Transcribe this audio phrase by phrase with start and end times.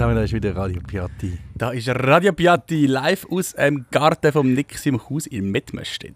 [0.00, 1.36] Zusammen, da ist wieder Radio Piatti.
[1.54, 6.14] Da ist Radio Piatti live aus dem Garten vom Nick im Haus in Mettmerstedt.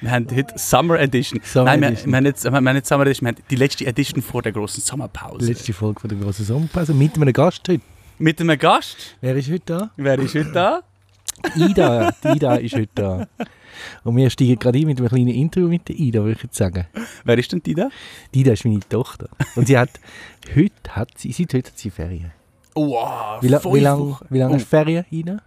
[0.00, 1.38] Wir haben heute Summer Edition.
[1.44, 2.10] Summer Nein, wir, Edition.
[2.10, 4.52] wir, haben nicht, wir haben nicht Summer Edition, wir haben die letzte Edition vor der
[4.52, 5.46] großen Die Sommerpause.
[5.46, 7.84] letzte Folge von der großen Sommerpause mit einem Gast heute.
[8.18, 8.96] Mit einem Gast.
[9.20, 9.90] Wer ist heute da?
[9.98, 10.80] Wer ist heute da?
[11.54, 12.14] Die Ida.
[12.24, 13.28] Die Ida ist heute da.
[14.04, 16.56] Und wir steigen gerade ein mit einem kleinen Interview mit der Ida, würde ich jetzt
[16.56, 16.86] sagen.
[17.24, 17.90] Wer ist denn die da?
[18.32, 19.28] Die Ida ist meine Tochter.
[19.54, 19.90] Und sie hat,
[20.54, 22.32] heute hat sie, seit heute hat sie Ferien.
[22.76, 24.56] Wow, Wie, la, wie lange wie lang Oh.
[24.58, 25.38] du Ferien, Ida?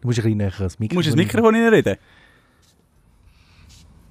[0.00, 0.96] Du musst ein bisschen näher ans Du Mikrofon.
[0.96, 1.96] musst ins Mikrofon reinreden.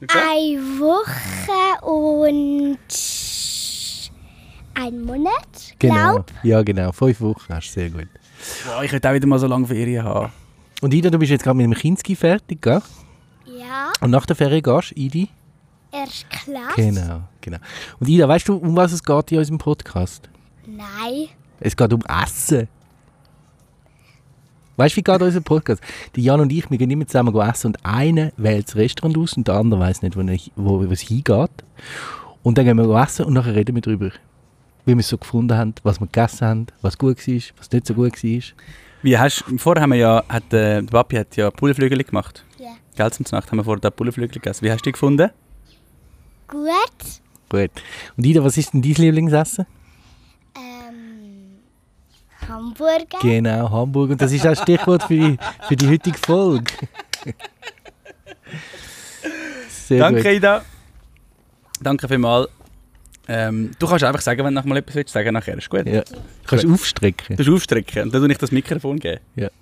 [0.07, 2.77] Eine Woche und
[4.75, 5.93] ein Monat, Genau.
[6.13, 6.31] glaub.
[6.43, 6.91] Ja, genau.
[6.91, 8.07] Fünf Wochen hast du sehr gut.
[8.67, 10.31] Wow, ich könnte auch wieder mal so lange Ferien haben.
[10.81, 12.81] Und Ida, du bist jetzt gerade mit dem Kinski fertig, gell?
[13.45, 15.27] Ja, Und nach der Ferien gehst du, Idi?
[15.91, 16.75] Erst Klasse.
[16.75, 17.57] Genau, genau.
[17.99, 20.29] Und Ida, weißt du, um was es geht in unserem Podcast?
[20.65, 21.29] Nein.
[21.59, 22.67] Es geht um Essen.
[24.77, 25.83] Weißt du, wie geht unser Podcast?
[26.15, 29.33] Die Jan und ich, wir gehen immer zusammen essen und einer wählt das Restaurant aus
[29.33, 30.23] und der andere weiß nicht, wo,
[30.55, 31.51] wo, wo es hingeht.
[32.43, 34.11] Und dann gehen wir essen und nachher reden wir darüber,
[34.85, 37.87] wie wir es so gefunden haben, was wir gegessen haben, was gut war, was nicht
[37.87, 38.41] so gut war.
[39.01, 42.45] Wie hast, vorher haben wir ja, hat, äh, der Papi hat ja Pulleflügel gemacht.
[42.57, 42.69] Ja.
[42.95, 44.63] Gell, zum Nacht haben wir vorher da Pulleflügel gegessen.
[44.63, 45.29] Wie hast du die gefunden?
[46.50, 47.22] Gut.
[47.50, 47.72] Gut.
[48.17, 49.66] Und Ida, was ist denn dein Lieblingsessen?
[50.55, 51.59] Ähm,
[52.47, 53.19] Hamburger.
[53.22, 54.11] Genau, Hamburg.
[54.11, 56.71] Und das ist auch das Stichwort für die, für die heutige Folge.
[59.70, 60.32] Sehr Danke, gut.
[60.33, 60.65] Ida.
[61.82, 62.49] Danke vielmals.
[63.27, 65.58] Ähm, du kannst einfach sagen, wenn du noch mal etwas willst, sagen nachher.
[65.58, 65.86] Ist gut.
[65.86, 66.02] Ja.
[66.02, 66.17] Du
[66.48, 67.36] kannst aufstrecken.
[67.38, 69.20] Du kannst aufstrecken und dann tue ich das Mikrofon geben.
[69.36, 69.49] Ja.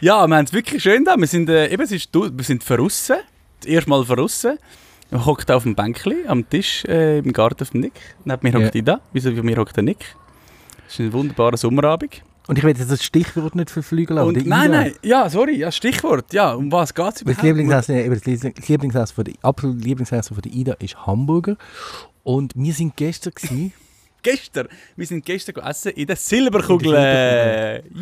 [0.00, 1.16] Ja, wir haben es wirklich schön da.
[1.16, 3.16] Wir sind, äh, eben, es ist, du- wir sind verrissen.
[3.58, 4.56] Das erste Mal verrissen.
[5.10, 7.92] Wir hocken auf dem Bänkli am Tisch äh, im Garten vom Nick.
[8.24, 8.66] Neben mir Ja.
[8.66, 9.00] hockt Ida.
[9.12, 10.04] Wieso wie mir hockt der Nick?
[10.86, 12.22] Es ist ein wunderbarer Sommerabend.
[12.46, 14.18] Und ich will jetzt das Stichwort nicht verflügeln.
[14.18, 16.32] aber Und, nein, nein, ja, sorry, ja, Stichwort.
[16.32, 17.42] Ja, um was geht es Das überhaupt?
[17.42, 21.56] Lieblingsessen, das Lies- das Lieblingsessen von der, absolute Lieblingsessen von der Ida ist Hamburger.
[22.22, 23.72] Und wir sind gestern gewesen,
[24.22, 24.66] Gestern,
[24.96, 26.92] wir sind gestern gegessen in der Silberkugel.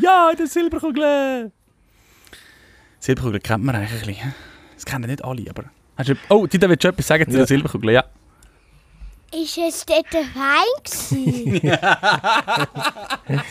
[0.01, 1.53] Ja, in der Silberkugel.
[3.01, 4.35] Silberkugel kennt man eigentlich ein bisschen.
[4.75, 5.65] Das kennen nicht alle, aber...
[5.97, 7.39] Hast du, oh, Tita, willst du etwas sagen zu Ja.
[7.39, 7.91] der Silberkugel?
[7.93, 8.05] Ja.
[9.33, 11.61] Ist es dort fein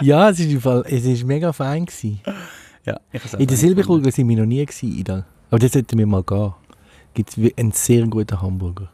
[0.00, 2.20] ja, es ist, im Fall, es ist mega fein gewesen.
[2.86, 2.98] ja
[3.38, 5.26] In der Silberkugel sind wir noch nie gewesen, Ida.
[5.50, 6.54] Aber das sollten wir mal gehen.
[7.12, 8.90] Gibt es einen sehr guten Hamburger.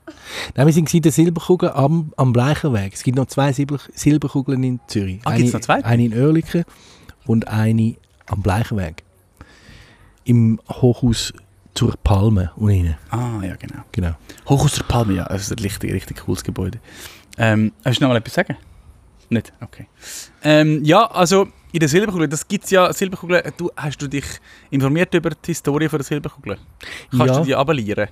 [0.55, 2.93] Nein, wir sind in der Silberkugel am, am Bleicherweg.
[2.93, 5.21] Es gibt noch zwei Silber, Silberkugeln in Zürich.
[5.25, 5.83] Ah, gibt's noch zwei?
[5.85, 6.65] Eine in Oerlikon
[7.27, 9.05] und eine am Bleicherweg.
[10.25, 11.33] Im Hochhaus
[11.75, 12.97] zur Palme unten.
[13.11, 13.83] Ah, ja, genau.
[13.93, 14.13] Genau.
[14.49, 15.25] Hoch aus der Palme, ja.
[15.25, 16.79] Das ist ein richtig, richtig cooles Gebäude.
[17.39, 18.57] Ähm, hast du noch mal etwas sagen?
[19.29, 19.53] Nicht?
[19.61, 19.87] Okay.
[20.43, 24.25] Ähm, ja, also in der Silberkugel, das gibt es ja, Silberkugel, du, hast du dich
[24.71, 26.59] informiert über die Historie von der Silberkugel?
[27.11, 27.39] Kannst Ja.
[27.39, 28.09] du die abonnieren?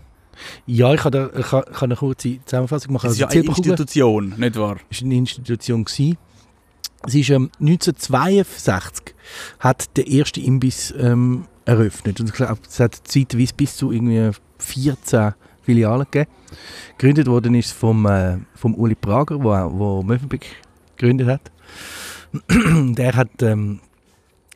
[0.66, 3.06] Ja, ich kann, da, ich kann, eine kurze Zusammenfassung machen.
[3.06, 4.76] Das ist ja Also, die eine Institution, nicht wahr?
[4.88, 5.84] ist eine Institution.
[5.84, 6.16] Gewesen.
[7.06, 9.14] Sie ist ähm, 1962
[9.58, 12.18] hat der erste Imbiss ähm, eröffnet.
[12.20, 16.30] Und es hat zeitweise bis zu irgendwie 14 Filialen gegeben.
[16.96, 20.46] Gegründet worden ist vom, äh, vom Uli Prager, wo, wo Mövenpick
[20.96, 21.52] gegründet hat.
[22.48, 23.80] der hat, ähm,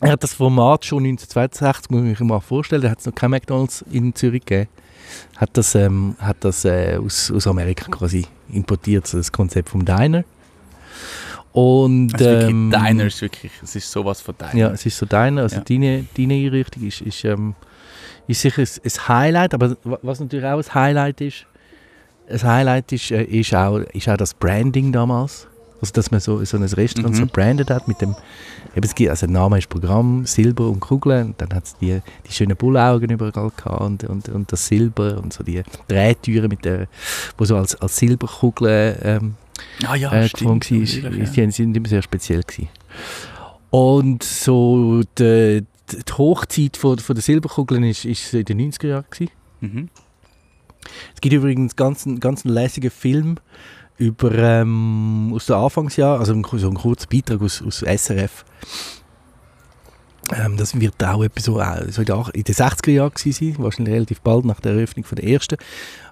[0.01, 3.15] er hat das Format schon 1962, muss ich mir mal vorstellen, da hat es noch
[3.15, 4.71] kein McDonalds in Zürich gegeben.
[5.37, 10.25] Hat das, ähm, hat das äh, aus, aus Amerika quasi importiert, das Konzept vom Diner.
[11.53, 14.55] Und, Also ähm, Diner ist wirklich, es ist sowas von Diner.
[14.55, 15.63] ja, es ist so deine, also Ja.
[15.63, 17.55] deine, deine Einrichtung ist, ist, ähm,
[18.27, 21.47] ist sicher ein, ein Highlight, aber wa- was natürlich auch ein Highlight ist,
[22.31, 25.47] ein Highlight ist, äh, ist, auch, ist auch das Branding damals.
[25.83, 27.19] Also, dass man so, so ein Restaurant Mhm.
[27.19, 28.15] so brandet hat mit dem,
[28.77, 31.77] eben, es gibt, also der Name ist Programm, Silber und Kugeln, und dann hat es
[31.77, 36.49] die, die schönen Bullaugen überall gehabt und, und, und das Silber und so die Drehtüren
[36.49, 36.87] mit der,
[37.37, 39.35] wo so als, als Silberkugeln ähm,
[39.87, 40.49] Ah ja, äh, stimmt.
[40.51, 40.55] war.
[40.55, 42.43] natürlich, Die sind immer sehr speziell.
[42.43, 42.69] Gewesen.
[43.71, 48.87] Und so die, die Hochzeit von, von der Silberkugeln ist, ist so in den 90er
[48.89, 49.05] Jahren.
[49.11, 49.31] Gewesen.
[49.61, 49.69] ja.
[49.69, 49.89] Mhm.
[51.15, 53.37] Es gibt übrigens ganz, einen- ganz einen lässigen Film
[53.99, 58.45] über, ähm, aus den Anfangsjahren, also so ein kurzer Beitrag aus, aus SRF.
[60.35, 63.55] Ähm, das wird auch etwa so, äh, in, den ach- in den 60er Jahren gewesen
[63.55, 65.57] sein, wahrscheinlich relativ bald nach der Eröffnung von der ersten.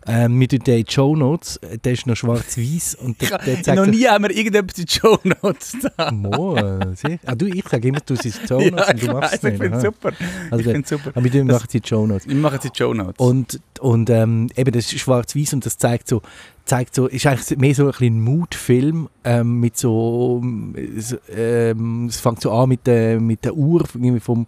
[0.07, 3.77] Ähm, wir tun den Show Notes, äh, der ist noch schwarz-weiß und der, der zeigt
[3.79, 6.11] Noch nie haben wir irgendetwas in Show Notes da.
[6.11, 6.57] Mo,
[6.97, 7.19] sieh.
[7.25, 9.45] ah, du, ich sage immer, du sie die Show Notes und ich du machst es
[9.45, 10.13] ich finde super.
[10.51, 11.11] Also ich finde super.
[11.15, 12.27] Aber wir Das- machen sie Show Notes.
[12.29, 13.15] Wir machen die Show Notes.
[13.19, 16.23] Und, und ähm, eben, das ist schwarz-weiß und das zeigt so,
[16.71, 22.41] zeigt so, ist eigentlich mehr so ein ein Mutfilm ähm, mit so, ähm, es fängt
[22.41, 24.47] so an mit der, mit der Uhr irgendwie vom,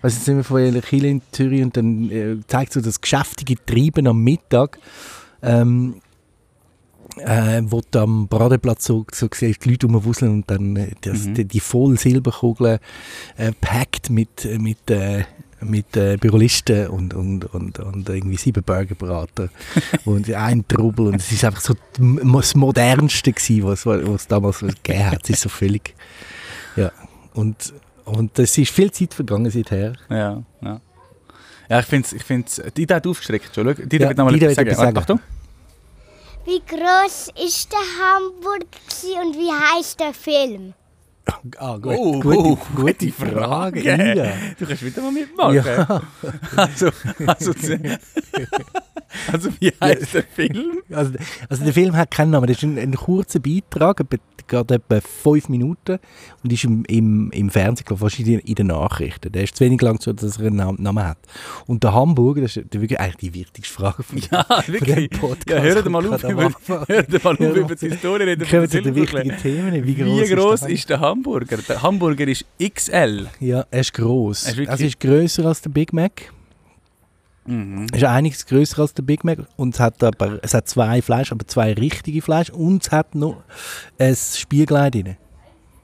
[0.00, 3.02] was jetzt sind wir von einer Kirche in Zürich und dann äh, zeigt so das
[3.02, 4.78] geschäftige Treiben am Mittag.
[5.42, 5.96] Ähm,
[7.18, 11.26] äh, wo du am Bradeplatz so, so siehst, die Leute rumwuseln und dann äh, das,
[11.26, 11.34] Mhm.
[11.34, 12.78] die, die voll Silberkugeln
[13.36, 15.24] äh, packt mit, äh, mit, äh,
[15.60, 19.50] mit äh, Bürolisten und, und, und, und irgendwie sieben Burgerbraten
[20.04, 24.60] und ein Trubel und es ist einfach so das Modernste gewesen, was, was es damals
[24.60, 25.24] gegeben hat.
[25.24, 25.94] Es ist so völlig,
[26.76, 26.92] ja,
[27.34, 27.72] und,
[28.04, 29.94] und es ist viel Zeit vergangen seither.
[30.08, 30.80] Ja, ja.
[31.70, 33.74] Ja, ich finde es, ich find's, die Idee hat aufgeschreckt schon.
[33.88, 34.88] Die Ja, wird nochmal Dida etwas sagen.
[34.90, 35.20] etwas Achtung.
[36.46, 38.64] Wie groß ist der Hamburg
[39.22, 40.72] und wie heißt der Film?
[41.58, 43.32] Ah, gut, Oh, gute, oh, gute gute Frage.
[43.32, 43.82] Frage.
[43.82, 44.32] Ja.
[44.58, 45.54] Du kannst wieder mal mitmachen.
[45.56, 46.02] Ja.
[46.56, 46.90] Also,
[47.26, 47.52] also,
[49.32, 50.77] also, wie heißt der Film?
[50.90, 51.12] Also,
[51.48, 54.02] also der Film hat keinen Namen, das ist ein, ein kurzer Beitrag,
[54.46, 55.98] gerade etwa fünf Minuten
[56.42, 59.30] und ist im, im, im Fernsehen, glaube fast in, den- in den Nachrichten.
[59.30, 61.18] Der ist zu wenig lang, so, dass er einen Nam- Namen hat.
[61.66, 65.08] Und der Hamburger, das ist wirklich eigentlich die wichtigste Frage von, Ja, von wirklich.
[65.10, 65.48] dem Podcast.
[65.50, 66.50] Ja, hört mal auf, über,
[66.88, 68.46] hört mal auf über die Historie reden.
[68.46, 69.84] von Kommen zu den wichtigen Themen.
[69.86, 71.58] Wie groß, Wie groß der ist der Hamburger?
[71.68, 73.26] Der Hamburger ist XL.
[73.40, 74.46] Ja, er ist gross.
[74.46, 76.32] Er ist also ist grösser als der Big Mac.
[77.48, 77.86] Mhm.
[77.94, 81.32] Ist einiges grösser als der Big Mac und es hat aber es hat zwei Fleisch,
[81.32, 83.42] aber zwei richtige Fleisch und es hat noch
[83.98, 85.16] ein Spiegelei drin.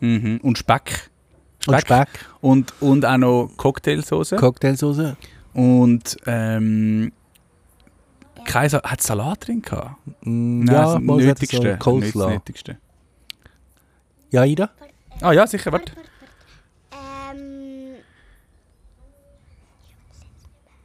[0.01, 0.41] Mhm.
[0.43, 1.11] Und Speck.
[1.67, 2.09] Und Speck,
[2.43, 4.37] Und, und auch noch Cocktailsoße.
[4.37, 5.17] Cocktailsoße.
[5.55, 7.11] und ähm,
[8.45, 9.97] kein Sa hat Salat drin gehabt?
[10.21, 11.73] Mm, Nein, ja, das Nötigste.
[11.73, 12.25] So Coleslaw.
[12.27, 12.77] Das Nötigste.
[14.31, 14.69] Ja, Ida?
[15.23, 15.93] Ah ja, sicher, warte.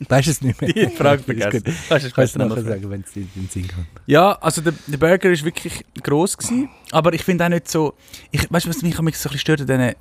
[0.07, 0.71] Weißt du es nicht mehr?
[0.71, 1.61] Die Frage vergessen.
[1.89, 3.85] Kannst du besser nachher sagen, wenn es in den Sinn kommt.
[4.05, 7.93] Ja, also der, der Burger ist wirklich gross gewesen, aber ich finde auch nicht so,
[8.31, 9.91] ich, weißt du, was mich so ein bisschen stört, diesen,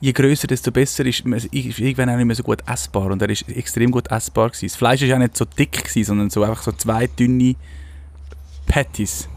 [0.00, 3.20] je grösser, desto besser ist, man- ist irgendwann auch nicht mehr so gut essbar und
[3.20, 4.66] er ist extrem gut essbar gewesen.
[4.68, 7.56] Das Fleisch ist auch nicht so dick gewesen, sondern so einfach so zwei dünne
[8.68, 9.28] Patties.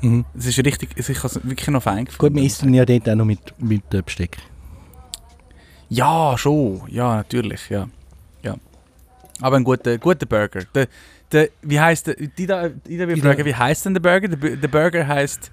[0.00, 0.24] Mhm.
[0.36, 2.34] Es ist richtig, ich habe es wirklich noch fein gefunden.
[2.34, 4.38] Gut, wir essen ja dort auch noch mit, mit Besteck.
[5.90, 6.82] Ja, schon.
[6.88, 7.88] Ja, natürlich, ja.
[9.40, 10.64] Aber ein guter, guter Burger.
[10.74, 10.86] Der,
[11.32, 14.28] der, wie heißt der, die da, die da fragen, wie heißt denn der Burger?
[14.28, 15.50] Der, Bu- der Burger heißt,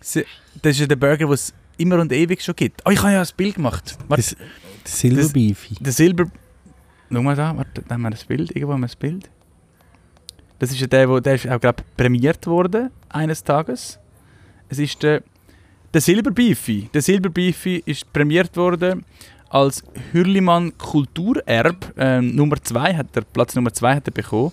[0.00, 2.82] das ist ja der Burger, den es immer und ewig schon gibt.
[2.84, 3.96] Oh, ich habe ja ein Bild gemacht.
[4.08, 4.36] Warte, Das,
[4.84, 5.76] das Silberbeefy.
[5.80, 6.30] der Silber...
[7.10, 8.50] Schau mal da, warte, da haben wir das Bild.
[8.56, 9.28] Irgendwo haben wir das Bild.
[10.58, 13.98] Das ist ja der, wo, der ist auch, glaube prämiert worden, eines Tages.
[14.68, 15.22] Es ist der,
[15.92, 16.88] der Silberbeefy.
[16.94, 19.04] Der Silberbeefy ist prämiert worden
[19.52, 19.82] als
[20.12, 21.92] Hürlimann Kulturerb.
[21.96, 24.52] Ähm, Nummer 2 hat er, Platz Nummer 2 hat er bekommen.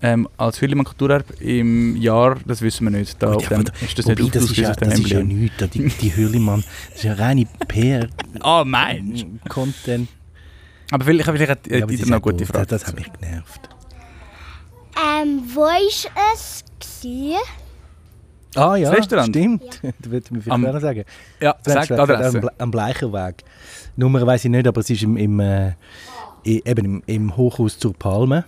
[0.00, 3.20] Ähm, als Hürlimann Kulturerb im Jahr, das wissen wir nicht.
[3.20, 5.56] Da ja, dem, aber ist das Wobei, nicht das, ist ja, das ist ja nichts.
[5.72, 7.46] Die, die Hürlimann, das ist ja reine
[8.40, 9.24] Ah, Mensch!
[9.44, 10.08] PR-Content.
[10.92, 12.46] Aber vielleicht, vielleicht hat äh, Ja, noch ja eine gute gut.
[12.46, 12.66] Frage.
[12.66, 13.68] Das, hat mich genervt.
[15.20, 17.40] ähm, wo ist es gewesen?
[18.54, 19.28] Ah ja, Das Restaurant?
[19.28, 19.62] stimmt.
[19.82, 21.04] das würde mir Am- vielleicht auch sagen.
[21.40, 22.38] Ja, sag die Am, Adresse.
[22.38, 23.44] Ble- am Bleicherweg.
[23.98, 25.72] Nummer weiß ich nicht, aber es ist im, im, äh,
[26.44, 28.44] eben im, im Hochhaus zur Palme.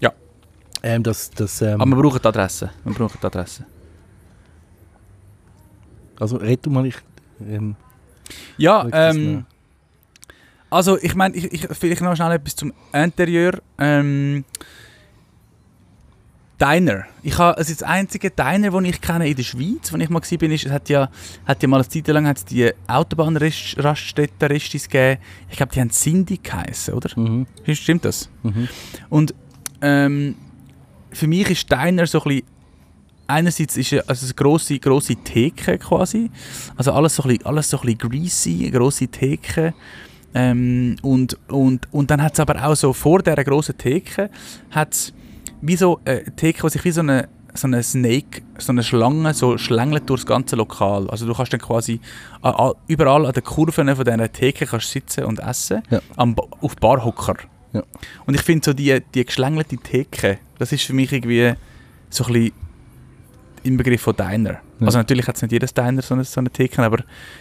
[0.00, 0.12] Ja.
[0.82, 2.70] Ähm, das, das, ähm, Aber wir brauchen die Adresse.
[2.84, 3.64] Wir brauchen die Adresse.
[6.18, 6.96] also red du mal, ich...
[7.40, 7.76] Ähm,
[8.58, 9.46] Ja, ähm,
[10.68, 13.60] also ich meine, ich, ich, vielleicht noch schnell etwas zum Interieur.
[13.78, 14.44] Ähm,
[16.60, 17.04] Diner.
[17.22, 20.20] Ich habe, also das einzige Diner, das ich kenne in der Schweiz, wo ich mal
[20.20, 21.08] war, ist, es hat ja,
[21.46, 25.20] hat ja mal eine Zeit lang hat's die Autobahnraststätten Restis gegeben.
[25.48, 27.10] Ich glaube, die haben Cindy geheißen, oder?
[27.18, 28.28] mhm, Stimmt das?
[28.42, 28.68] mhm.
[29.08, 29.34] Und
[29.80, 30.34] ähm,
[31.12, 32.46] für mich ist Diner so ein bisschen
[33.26, 36.30] einerseits ist es also eine grosse, grosse Theke quasi,
[36.76, 39.72] also alles so ein bisschen, alles so ein bisschen greasy, eine grosse Theke.
[40.34, 44.30] Ähm, und, und, und dann hat es aber auch so vor dieser grossen Theke
[44.70, 45.12] hat's
[45.62, 49.34] wie so eine Theke, die sich wie so eine, so eine Snake, so eine Schlange
[49.34, 51.08] so schlängelt durch das ganze Lokal.
[51.10, 52.00] Also du kannst dann quasi
[52.86, 56.00] überall an den Kurven von dieser Theke kannst sitzen und essen, Ja.
[56.16, 57.36] am, auf Barhocker.
[57.72, 57.82] Ja.
[58.26, 61.54] Und ich finde so die, die geschlängelte Theke, das ist für mich irgendwie
[62.08, 62.52] so ein bisschen
[63.62, 64.52] im Begriff von Diner.
[64.80, 64.86] Ja.
[64.86, 66.98] Also natürlich hat es nicht jedes Diner so eine, so eine Theke, aber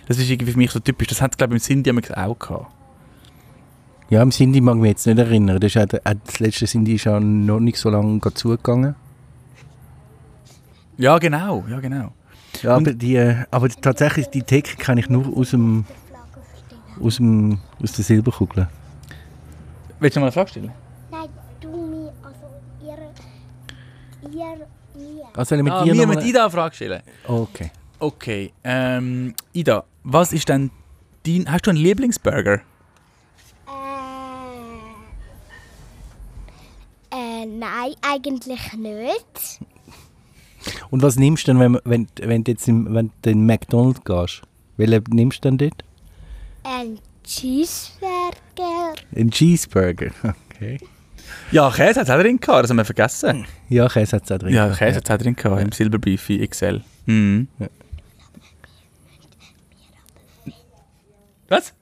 [0.07, 1.07] das ist irgendwie für mich so typisch.
[1.07, 2.67] Das hat es glaube ich im Cindy auch gehabt.
[4.09, 5.59] Ja, im Cindy mag ich mich jetzt nicht erinnern.
[5.59, 8.95] Das, ist auch, der- auch das letzte Cindy ist ja noch nicht so lange zugegangen.
[10.97, 12.11] Ja, genau, ja, genau.
[12.61, 15.85] Ja, aber, die, äh, aber tatsächlich, die Theke kenne ich nur aus dem,
[17.01, 18.67] aus dem, aus der Silberkugel.
[19.99, 20.71] Willst du noch mal eine Frage stellen?
[21.11, 21.29] Nein,
[21.61, 22.47] du mir, also
[22.83, 25.23] ihr, ihr, mir.
[25.35, 27.01] Also wenn ich mit Ah, dir wir noch mit Ida eine Frage stellen.
[27.27, 27.71] Okay.
[27.99, 30.71] Okay, ähm, Ida, was ist denn
[31.25, 32.61] dein, hast du einen Lieblingsburger?
[37.79, 39.59] Nein, eigentlich nicht.
[40.89, 44.03] Und was nimmst du denn, wenn, wenn, wenn du jetzt im, wenn du in McDonald's
[44.03, 44.41] gehst?
[44.77, 45.83] Welchen nimmst du denn dort?
[46.63, 48.93] Ein Cheeseburger.
[49.15, 50.11] Ein Cheeseburger.
[50.59, 50.77] Okay.
[51.51, 53.45] Ja, Käse hat es auch drin gehabt, das haben wir vergessen.
[53.69, 54.53] Ja, Käse hat es auch drin.
[54.53, 56.81] Ja, Käse hat es auch drin gehabt, im Silberbeefy XL.
[57.05, 57.47] Mhm.
[57.59, 57.67] Ja.
[61.47, 61.73] Was?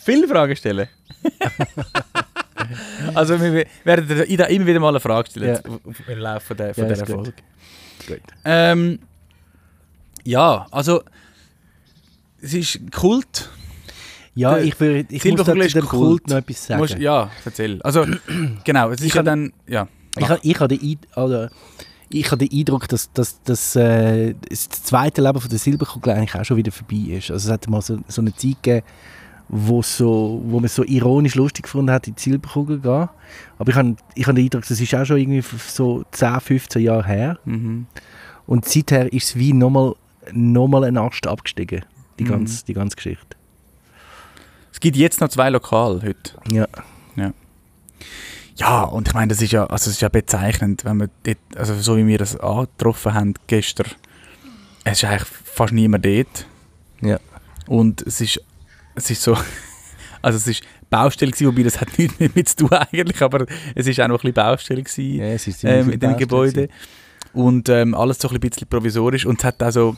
[0.00, 0.88] Viele Fragen stellen.
[3.14, 6.12] also wir werden Ida immer wieder mal eine Frage stellen Ja.
[6.12, 7.06] im Laufe der, von Ja, dieser.
[7.06, 7.32] Folge.
[8.06, 8.20] Gut.
[8.44, 8.98] Ähm,
[10.24, 11.02] ja, also
[12.40, 13.50] es ist Kult.
[14.34, 16.08] Ja, Der ich, würde, ich muss Silberkugel da ist zu dem Kult.
[16.24, 16.80] Kult noch etwas sagen.
[16.80, 17.80] Musst, ja, erzähl.
[17.82, 18.04] Also
[18.64, 19.86] genau, es ist Ich ja dann ja.
[20.18, 21.50] Ich, ha- ich habe den, oder,
[22.08, 26.34] ich habe den Eindruck, dass, dass, dass äh, das zweite Leben von der Silberkugel eigentlich
[26.34, 27.30] auch schon wieder vorbei ist.
[27.30, 28.86] Also es hat mal so, so eine Zeit gegeben,
[29.48, 33.08] wo, so, wo man so ironisch lustig gefunden hat, in die Silberkugel gehen.
[33.58, 36.82] Aber ich habe, ich habe den Eindruck, das ist auch schon irgendwie so 10, 15
[36.82, 37.38] Jahre her.
[37.44, 37.86] Mhm.
[38.46, 39.94] Und seither ist es wie nochmal
[40.32, 41.84] noch mal ein Ast abgestiegen,
[42.18, 42.28] die Mhm.
[42.28, 43.36] ganze, die ganze Geschichte.
[44.72, 46.32] Es gibt jetzt noch zwei Lokale heute.
[46.50, 46.66] Ja.
[48.56, 51.38] Ja, und ich meine, das ist ja, also es ist ja bezeichnend, wenn man dort,
[51.56, 53.88] also so wie wir das angetroffen haben gestern,
[54.84, 56.46] es ist eigentlich fast niemand dort.
[57.00, 57.18] Ja.
[57.66, 58.40] Und es ist,
[58.94, 59.36] es ist so,
[60.22, 63.46] also es ist Baustelle gewesen, wobei das hat nichts mit, mit zu tun eigentlich, aber
[63.74, 65.62] es ist auch noch ein bisschen Baustelle gewesen.
[65.62, 66.68] ja ähm, in dem Baustelle Gebäude.
[67.32, 69.26] Und ähm, alles so ein bisschen provisorisch.
[69.26, 69.96] Und es hat also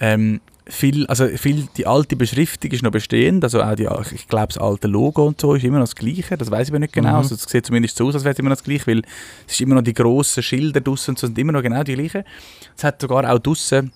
[0.00, 3.42] ähm, viel, also viel, die alte Beschriftung ist noch bestehend.
[3.42, 6.36] Also auch die, ich glaube, das alte Logo und so ist immer noch das gleiche.
[6.36, 7.10] Das weiß ich aber nicht genau.
[7.10, 7.16] Mhm.
[7.16, 9.02] Also es sieht zumindest so aus, als wäre es immer noch das gleiche, weil
[9.46, 11.94] es ist immer noch die grossen Schilder draussen und so sind immer noch genau die
[11.94, 12.24] gleichen.
[12.76, 13.92] Es hat sogar auch draussen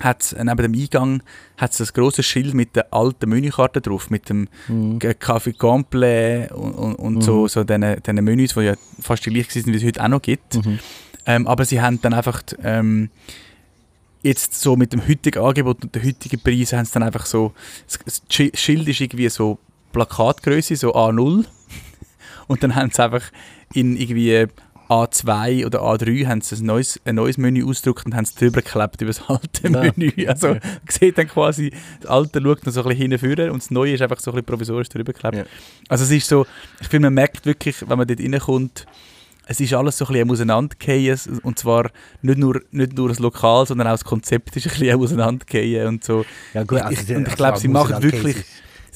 [0.00, 1.22] hat's, neben dem Eingang
[1.56, 4.98] hat es ein grosses Schild mit der alten Menükarte drauf, mit dem Mhm.
[4.98, 7.48] Café Complet und, und, und so, Mhm.
[7.48, 10.22] so diesen, diesen Menüs, die ja fast die gleich sind, wie es heute auch noch
[10.22, 10.54] gibt.
[10.64, 10.78] Mhm.
[11.26, 13.08] Ähm, aber sie haben dann einfach ähm,
[14.22, 17.52] jetzt so mit dem heutigen Angebot und den heutigen Preisen haben sie dann einfach so,
[17.86, 19.58] das das Schi- Schild ist irgendwie so
[19.92, 21.44] Plakatgröße, so A0
[22.48, 23.22] und dann haben sie einfach
[23.74, 24.46] in irgendwie
[24.88, 28.60] A2 oder A3 haben sie ein neues, ein neues Menü ausgedruckt und haben es drüber
[28.62, 29.92] geklebt über das alte Ja.
[29.96, 30.12] Menü.
[30.26, 33.70] Also man sieht dann quasi, das alte schaut noch so ein bisschen hinführen und das
[33.70, 35.36] neue ist einfach so ein bisschen provisorisch drüber geklebt.
[35.36, 35.44] Ja.
[35.88, 36.46] Also es ist so,
[36.80, 38.86] ich finde, man merkt wirklich, wenn man dort reinkommt,
[39.46, 41.90] es ist alles so ein bisschen am Auseinandergehen und zwar
[42.22, 45.86] nicht nur, nicht nur das Lokal, sondern auch das Konzept ist ein bisschen am Auseinandergehen
[45.86, 46.24] und so.
[46.54, 48.44] Ja, gut, Ich- also, und ich also, glaube, sie machen wirklich-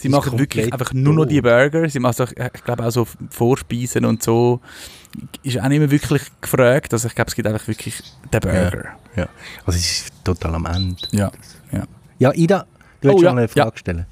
[0.00, 1.40] Sie machen wirklich einfach nur noch die.
[1.40, 1.88] Burger.
[1.90, 4.61] Sie machen, auch, ich glaube auch so Vorspeisen und so.
[5.43, 6.93] Ist auch nicht mehr wirklich gefragt.
[6.93, 8.00] Also ich glaube, es gibt einfach wirklich
[8.33, 8.97] den Burger.
[9.65, 10.97] Also es ist total am Ende.
[11.12, 11.31] Ja.
[12.21, 12.67] Ja, Ida,
[13.00, 14.07] du Oh, willst ja, schon eine Frage stellen.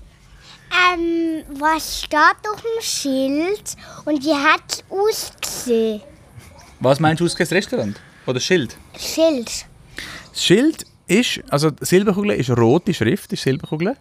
[0.94, 2.20] Ähm, was steht
[2.52, 6.02] auf dem Schild und wie hat es ausgesehen?
[6.80, 8.00] Was meinst du aus das Restaurant?
[8.26, 8.76] Oder Schild?
[8.96, 9.66] Schild.
[10.32, 13.96] Das Schild ist, also Silberkugel ist rote Schrift, ist Silberkugel.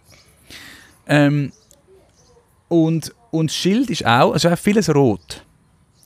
[1.08, 1.52] Ähm,
[2.68, 5.44] und, und das Schild ist auch, also auch vieles rot.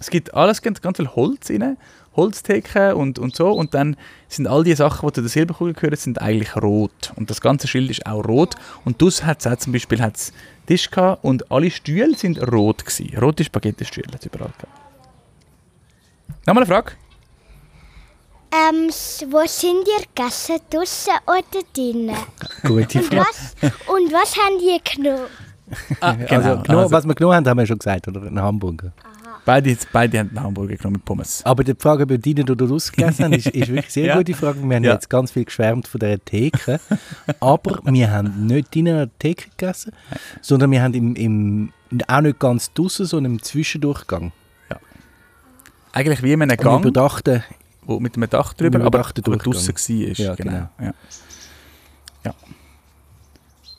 [0.00, 1.76] Es gibt alles, ganz, ganz viel Holz rein,
[2.16, 3.52] Holztheken und, und so.
[3.52, 3.97] Und dann
[4.28, 7.12] sind all die Sachen, die zu der Silberkugel gehören, sind eigentlich rot.
[7.16, 8.54] Und das ganze Schild ist auch rot.
[8.85, 10.33] Und das hat es auch zum Beispiel hat's
[10.66, 13.16] Tisch gehabt und alle Stühle sind rot gewesen.
[13.19, 14.80] Rote Spaghetti-Stühle hat es überall gehabt.
[16.47, 16.92] Nochmal eine Frage?
[18.52, 18.88] Ähm,
[19.30, 20.57] wo sind ihr gegessen?
[20.71, 22.16] Draussen oder drinnen?
[22.62, 23.26] Gute Und Frage.
[23.28, 23.54] was,
[23.87, 25.26] und was haben die genommen?
[26.00, 28.23] Ah, Also, genommen, was wir genommen haben, haben wir schon gesagt, oder?
[28.23, 28.92] Ein Hamburger.
[29.44, 31.42] Beide, beide haben einen Hamburger genommen mit Pommes.
[31.44, 34.06] Aber die Frage, ob wir drinnen oder draussen gegessen haben, ist, ist wirklich eine sehr
[34.06, 34.16] Ja.
[34.18, 34.61] gute Frage.
[34.62, 34.92] Wir haben Ja.
[34.94, 36.80] jetzt ganz viel geschwärmt von dieser Theke.
[37.40, 39.92] aber wir haben nicht drinnen an der Theke gegessen,
[40.40, 41.73] sondern wir haben im, im,
[42.06, 44.32] auch nicht ganz draussen, sondern im Zwischendurchgang.
[45.92, 47.42] Eigentlich wie in einem Gang, überdachten
[47.82, 50.25] wo mit einem Dach drüber, aber, aber draussen war.
[50.25, 50.68] Ja, genau.
[50.80, 50.94] Ja.
[52.25, 52.35] Ja.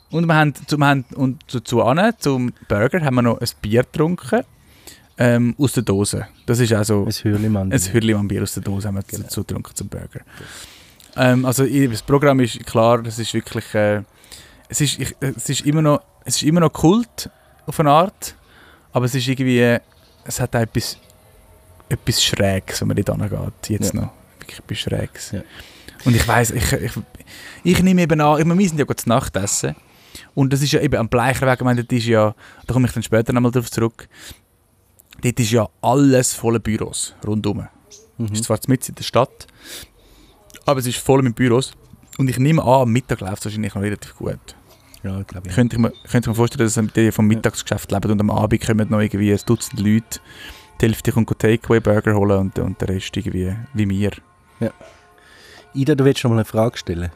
[0.10, 3.40] Und wir haben, zu, wir haben und zu, zu Anne, zum Burger, haben wir noch
[3.40, 4.42] ein Bier getrunken.
[5.18, 6.28] Ähm, aus der Dose.
[6.46, 7.72] Das ist also ein Hürlimann.
[7.72, 10.22] ein Hürlimann-Bier aus der Dose haben wir dazu getrunken zum Burger.
[11.16, 14.02] Ähm, also das Programm ist klar, das ist wirklich, äh,
[14.70, 17.30] es, ist, ich, es, ist immer noch, es ist immer noch Kult
[17.66, 18.36] auf eine Art,
[18.94, 19.78] aber es ist irgendwie,
[20.24, 20.98] es hat auch etwas,
[21.90, 24.02] etwas Schräges, wenn man dort angeht, jetzt Ja.
[24.02, 24.12] noch.
[24.40, 25.32] wirklich etwas Schräges.
[25.32, 25.42] Ja.
[26.06, 26.92] Und ich weiss, ich, ich,
[27.64, 29.76] ich nehme eben an, ich meine, wir sind ja gut zu Nacht essen.
[30.34, 32.34] Und das ist ja eben am Bleicherweg, ich meine, das ist ja,
[32.66, 34.08] da komme ich dann später nochmal drauf zurück,
[35.22, 37.68] dort ist ja alles voller Büros rundum.
[38.18, 38.28] Mhm.
[38.34, 39.48] ist zwar mitten in der Stadt,
[40.66, 41.74] aber es ist voll mit Büros.
[42.18, 44.56] Und ich nehme an, am Mittag läuft es wahrscheinlich noch relativ gut.
[45.04, 45.56] Ja, glaube ich.
[45.56, 48.66] Könnte ich mir, könnte ich mir vorstellen, dass die vom Mittagsgeschäft leben und am Abend
[48.66, 50.20] kommen noch irgendwie ein Dutzend Leute,
[50.80, 54.12] die Hälfte kommt Takeaway-Burger holen und, und der Rest irgendwie wie mir.
[55.74, 57.12] Ida, du willst noch mal eine Frage stellen?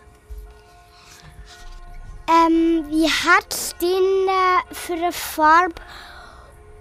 [2.27, 5.75] Ähm, wie hat denn äh, für eine Farbe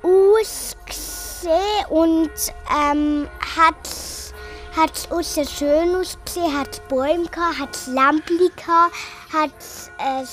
[0.04, 2.30] ausgesehen und
[2.70, 8.94] ähm, hat es außer schön ausgesehen, hat es Bäume gehabt, hat es Lämpchen gehabt,
[9.32, 10.24] hat es äh,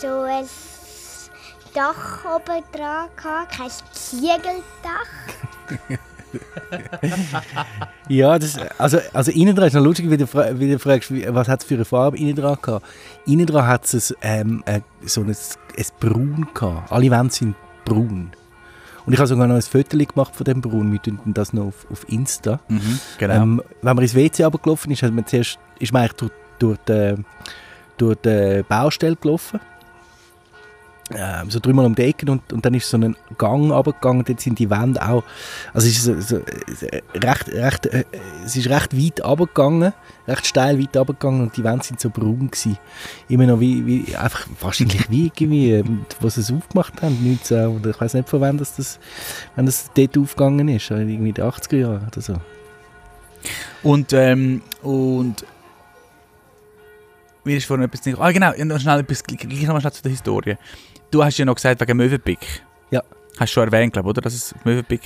[0.00, 0.46] so ein
[1.74, 5.06] Dach oben dran gehabt, kein Ziegeldach.
[8.08, 11.48] Ja, das, also, also innen dran ist noch lustig, wie du, wie du fragst, was
[11.48, 12.86] hat es für eine Farbe innen dran gehabt.
[13.26, 16.90] Innen dran hat es ähm, äh, so ein, ein Braun gehabt.
[16.90, 17.54] Alle Wände sind
[17.84, 18.32] braun.
[19.04, 20.92] Und ich habe sogar noch ein Foto gemacht von dem Braun.
[20.92, 22.60] Wir tun das noch auf, auf Insta.
[23.18, 23.34] Genau.
[23.34, 26.78] Ähm, wenn man ins WC runtergelaufen ist, hat man zuerst, ist man eigentlich durch, durch,
[26.88, 27.14] die,
[27.96, 29.60] durch die Baustelle gelaufen.
[31.10, 34.40] Ähm, so dreimal um die Ecke und, und dann ist so ein Gang runtergegangen, dort
[34.40, 35.24] sind die Wände auch,
[35.74, 36.36] also es ist so, so,
[36.86, 38.04] äh, recht, recht, äh,
[38.44, 39.92] es ist recht weit runtergegangen,
[40.28, 42.78] recht steil weit runtergegangen und die Wände sind so braun gewesen.
[43.28, 47.66] Immer noch wie, wie einfach wahrscheinlich wie irgendwie, ähm, was sie es aufgemacht haben, 19,
[47.66, 49.00] oder ich weiß nicht von wann das, das,
[49.56, 52.36] das dort aufgegangen ist, irgendwie in den 80er Jahren oder so.
[53.82, 55.44] Und, ähm, und
[57.44, 58.18] mir ist vorhin etwas nicht...
[58.20, 60.56] Ah, genau, noch schnell etwas, gleich noch mal schnell zu der Historie.
[61.12, 62.62] Du hast ja noch gesagt, wegen Möwenpick.
[62.90, 63.02] Ja.
[63.38, 64.20] Hast du schon erwähnt, glaube oder?
[64.22, 65.02] Dass es Möwenpick...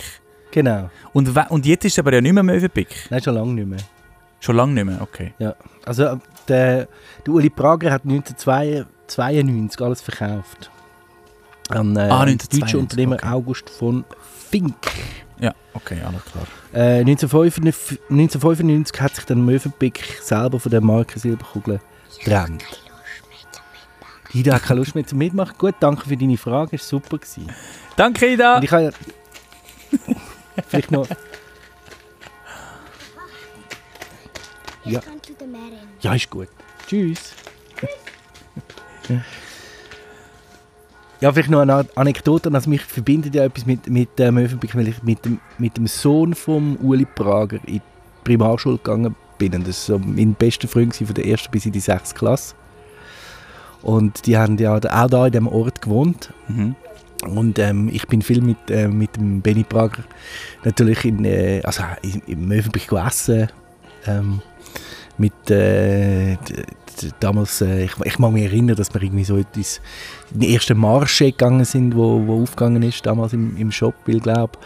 [0.52, 2.88] Genau, Und, und jetzt ist es aber ja nicht mehr Möwenpick.
[3.10, 3.80] nein, schon lange nicht mehr.
[4.40, 5.34] Schon lange nicht mehr, okay.
[5.38, 6.16] Ja, also äh,
[6.48, 6.88] der,
[7.26, 10.70] der Uli Prager hat 1992 alles verkauft.
[11.68, 13.26] An äh, Ah, den 1992, deutschen Unternehmer okay.
[13.26, 14.04] August von
[14.48, 14.76] Fink.
[15.40, 16.46] Ja, okay, alles klar.
[16.72, 21.80] Äh, 1995, 1995 hat sich dann Mövenpick selber von der Marke Silberkugel
[22.18, 22.64] getrennt.
[24.32, 25.54] Ida hat keine Lust mehr zum Mitmachen.
[25.58, 27.46] Gut, danke für deine Frage, ist super gewesen.
[27.96, 28.56] Danke, Ida!
[28.56, 28.90] Und ich habe ja-
[30.68, 31.06] vielleicht noch...
[34.84, 35.00] Ja.
[35.00, 35.08] Zu.
[36.00, 36.48] Ja, ist gut.
[36.86, 37.32] Tschüss.
[41.20, 42.50] Ja, vielleicht noch eine Anekdote.
[42.52, 45.86] Also mich verbindet ja etwas mit, mit äh, Mövenpick, weil ich mit dem, mit dem
[45.86, 47.82] Sohn von Uli Prager in die
[48.22, 49.54] Primarschule gegangen bin.
[49.54, 52.54] Und das war so mein bester Freund von der ersten bis in die sechste Klasse.
[53.86, 56.32] Und die haben ja auch da in diesem Ort gewohnt.
[56.48, 56.74] Mhm.
[57.24, 60.02] Und ähm, ich bin viel mit, äh, mit dem Benny Prager
[60.64, 61.84] natürlich in, äh, also
[62.26, 63.48] im Mövenpick gegessen.
[64.04, 64.42] Ähm,
[65.18, 66.36] mit äh,
[67.20, 69.46] damals, äh, ich, ich mag mich erinnern, dass wir irgendwie so in
[70.32, 74.58] die ersten Marsche gegangen sind, wo, wo aufgegangen ist, damals im, im Shop, ich glaube.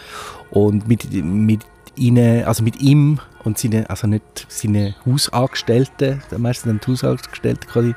[0.50, 1.60] Und mit, mit
[1.94, 7.94] ihnen, also mit ihm und seinen, also nicht seine Hausangestellten, meistens dann die Hausangestellten quasi,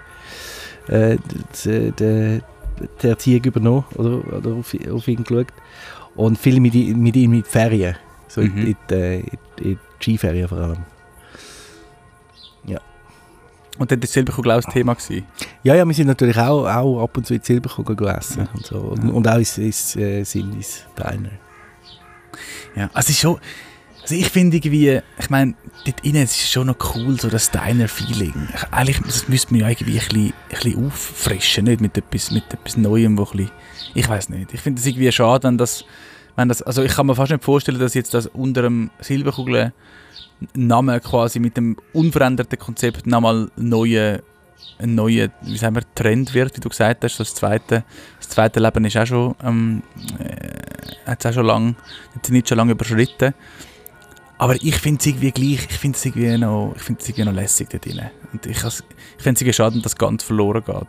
[0.88, 1.18] äh,
[1.66, 2.42] die, die,
[3.02, 5.48] die Erziehung übernommen oder, oder auf, auf ihn geschaut.
[6.16, 7.96] Und viel mit, mit ihm in die Ferien,
[8.28, 8.58] so Mhm.
[8.58, 10.78] in, in, die, in die Skiferien vor allem.
[13.80, 14.94] Und dann war Silberkugel auch das Thema.
[14.94, 15.26] Gewesen.
[15.64, 18.48] Ja, ja, wir sind natürlich auch, auch ab und zu in gegessen Ja.
[18.54, 18.78] und, so.
[18.78, 21.32] und, und auch ins, ins äh, Sindis Diner.
[22.76, 23.40] Ja, also es ist schon...
[24.04, 27.50] Also ich finde irgendwie, ich meine, dort innen es ist schon noch cool, so das
[27.52, 28.50] Diner-Feeling.
[28.54, 32.32] Ich- Eigentlich das müsste man ja irgendwie ein bisschen, ein bisschen auffrischen, nicht mit etwas,
[32.32, 33.52] mit etwas Neuem, wo ein bisschen,
[33.94, 34.54] ich weiß nicht.
[34.54, 35.86] Ich finde es irgendwie schade, wenn das,
[36.36, 39.72] wenn das, also ich kann mir fast nicht vorstellen, dass jetzt das unter dem Silberkugel
[40.54, 44.22] Namen quasi mit dem unveränderten Konzept nochmal neue
[44.80, 47.20] ein neuer, wie sagen wir, Trend wird, wie du gesagt hast.
[47.20, 47.84] Das zweite,
[48.18, 49.84] das zweite Leben ist auch schon, ähm,
[50.20, 51.76] äh, hat es auch schon lang,
[52.30, 53.34] nicht schon lange überschritten.
[54.38, 57.26] Aber ich finde es irgendwie gleich, ich finde es irgendwie noch, ich finde es irgendwie
[57.26, 58.02] noch lässig dort drin.
[58.34, 58.84] Und ich, has-
[59.18, 60.88] ich finde es irgendwie schade, dass das ganz verloren geht.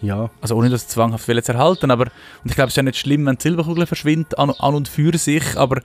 [0.00, 2.06] Ja, Also ohne das zwanghaft will zu erhalten, aber
[2.42, 4.88] und ich glaube, es ist ja nicht schlimm, wenn die Silberkugel verschwindet an, an und
[4.88, 5.80] für sich, aber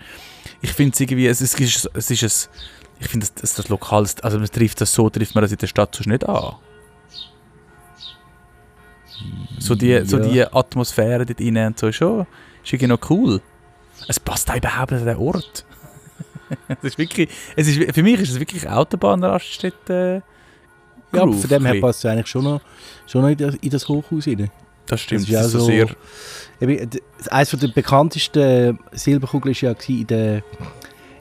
[0.62, 2.53] ich finde es irgendwie, es ist, es ist ein,
[2.99, 5.67] ich finde, das, das, Lokal, also man trifft das so, trifft man das in der
[5.67, 6.55] Stadt sonst nicht an.
[9.60, 10.27] So die, so Ja.
[10.27, 12.21] die Atmosphäre dort rein und so ist schon,
[12.63, 13.41] ist irgendwie noch cool.
[14.07, 15.65] Es passt auch überhaupt nicht an den Ort.
[16.69, 20.23] Es ist wirklich, es ist, für mich ist es wirklich Autobahnraststätte.
[21.13, 22.62] ja aber von dem her passt es eigentlich schon noch,
[23.05, 24.49] schon noch in, das, in das Hochhaus rein.
[24.86, 25.88] Das stimmt, Das ist das ist so sehr...
[26.62, 30.43] Eben, d- Eines der bekanntesten Silberkugeln war ja in der,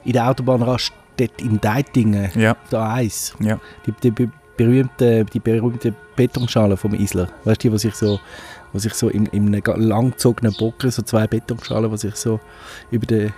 [0.05, 3.35] in der Autobahnrast dort in Deitingen, Ja, da eins.
[3.39, 3.59] ja.
[3.85, 7.27] Die, die be- berühmte, die berühmte Betonschale vom Isler.
[7.43, 8.19] Weißt du, die, die sich so,
[8.73, 12.39] wo sich so in, in einem langgezogenen Bogen, so zwei Betonschalen, die sich so
[12.89, 13.33] über den,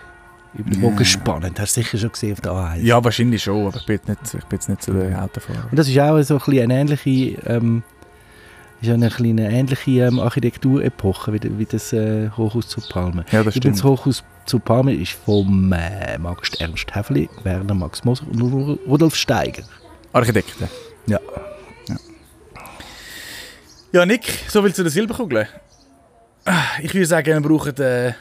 [0.54, 1.06] über den Bogen Ja.
[1.06, 1.54] spannen.
[1.58, 2.82] Hast du sicher schon gesehen auf der A1.
[2.82, 5.68] Ja, wahrscheinlich schon, aber ich bin jetzt nicht, ich bin jetzt nicht so der Autofahrer.
[5.70, 7.10] Und das ist auch so ein bisschen eine ähnliche,
[7.46, 7.84] ähm,
[8.82, 13.26] ist eine, kleine ähnliche ähm, Architekturepoche wie, wie das äh, Hochhaus zu Palmen.
[13.32, 13.84] Ja, das Übrigens, das stimmt.
[14.00, 19.16] Hochhaus zu Palmen ist vom äh, Max Ernst Häfli, Werner Max Moser und Ru- Rudolf
[19.16, 19.64] Steiger.
[20.14, 20.68] Architekten.
[21.06, 21.20] Ja.
[23.92, 25.48] Ja, Nick, so viel zu den Silberkugeln.
[26.46, 28.14] Ah, Ich würde sagen, wir brauchen, äh,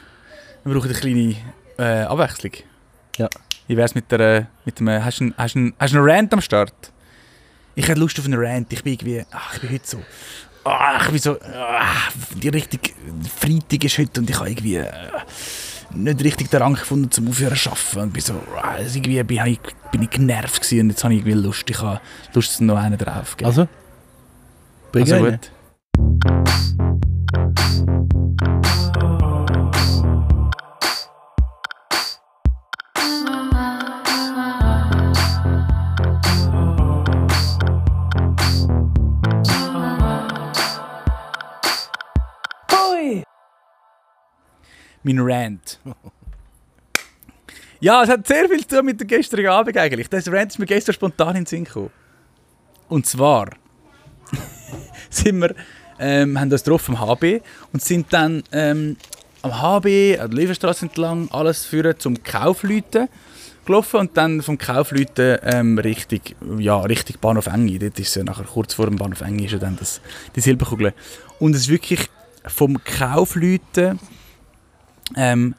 [0.63, 1.35] wir brauchen eine kleine
[1.79, 2.51] äh, Abwechslung.
[3.17, 3.29] Ja.
[3.67, 6.33] Wie wär's mit der, mit dem, äh, hast du einen, hast einen, hast einen Rant
[6.33, 6.91] am Start?
[7.75, 8.71] Ich hätte Lust auf einen Rant.
[8.73, 9.97] Ich bin irgendwie, ach, ich bin heute so,
[10.65, 12.93] ah, ich bin so, ah, die richtig,
[13.39, 14.91] Freitag ist heute und ich habe irgendwie äh,
[15.93, 17.99] nicht richtig den Rang gefunden zum Aufhören zu arbeiten.
[17.99, 19.59] Und bin so, also irgendwie bin ich,
[19.91, 22.01] bin ich genervt gewesen und jetzt habe ich irgendwie Lust, ich habe
[22.33, 23.47] Lust, noch einen drauf zu geben.
[23.47, 23.67] Also?
[24.91, 25.39] Bring Also einen.
[25.39, 26.78] gut.
[45.03, 45.79] Mein Rant.
[47.81, 50.09] Ja, es hat sehr viel zu tun mit dem gestrigen Abend eigentlich.
[50.09, 51.91] Das Rant ist mir gestern spontan in den Sinn gekommen.
[52.89, 53.51] Und zwar
[55.09, 55.55] sind wir,
[55.97, 58.97] ähm, haben uns getroffen am HB und sind dann ähm,
[59.43, 63.07] am HB, an der Löwenstraße entlang, alles führen zum Kaufleuten
[63.65, 66.21] gelaufen und dann vom Kaufleuten ähm, Richtung,
[66.57, 67.79] ja, Richtung Bahnhof Engi.
[67.79, 70.01] Dort ist ja nachher kurz vor dem Bahnhof Engi ist dann das,
[70.35, 70.93] die Silberkugel.
[71.39, 72.09] Und es ist wirklich
[72.45, 73.99] vom Kaufleuten
[75.15, 75.55] ähm,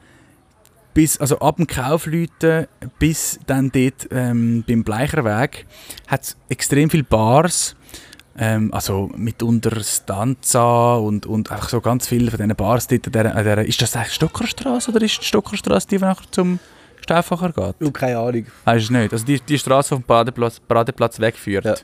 [0.93, 2.67] bis, also ab dem Kaufleuten
[2.99, 5.65] bis dann dort ähm, beim Bleicherweg
[6.07, 7.75] hat es extrem viele Bars,
[8.37, 13.37] ähm, also mitunter Stanza und, und einfach so ganz viele von diesen Bars dort an
[13.37, 16.59] dieser, ist das eigentlich Stockerstraße oder ist die Stockerstraße die, nachher zum
[17.01, 17.75] Stauffacher geht?
[17.87, 18.45] Oh, keine Ahnung.
[18.65, 19.11] Weißt du nicht?
[19.13, 21.75] Also die, die Straße, die vom Paradeplatz, Paradeplatz wegführt, Ja.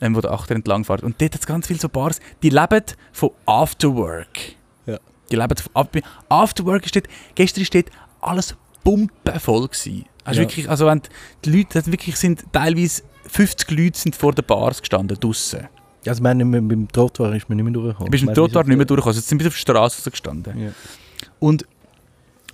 [0.00, 1.02] ähm, wo der Achter entlang fährt.
[1.02, 4.28] Und dort hat es ganz viele so Bars, die leben von Afterwork.
[5.34, 5.88] Die leben Af-
[6.28, 7.86] Afterwork ist dort, gestern dort
[8.20, 10.04] alles pumpenvoll gewesen.
[10.24, 10.46] Also Ja.
[10.48, 11.02] wirklich, also wenn
[11.44, 15.68] die Leute das wirklich sind, teilweise 50 Leute sind vor den Bars gestanden, draussen.
[16.06, 18.06] Also man, nicht mehr- beim Trottoir ist man nicht mehr durchgekommen.
[18.06, 20.58] Du bist weiss Trottoir nicht mehr durchgekommen, jetzt sind wir auf der Straße gestanden.
[20.66, 20.70] Ja.
[21.38, 21.66] Und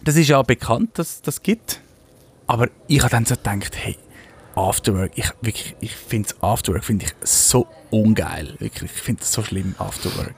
[0.05, 1.81] das ist ja bekannt, dass es das gibt.
[2.47, 3.97] Aber ich habe dann so gedacht, hey,
[4.57, 8.55] Afterwork, ich, wirklich, ich finde Afterwork finde ich so ungeil.
[8.59, 10.35] Wirklich, ich finde das so schlimm, Afterwork.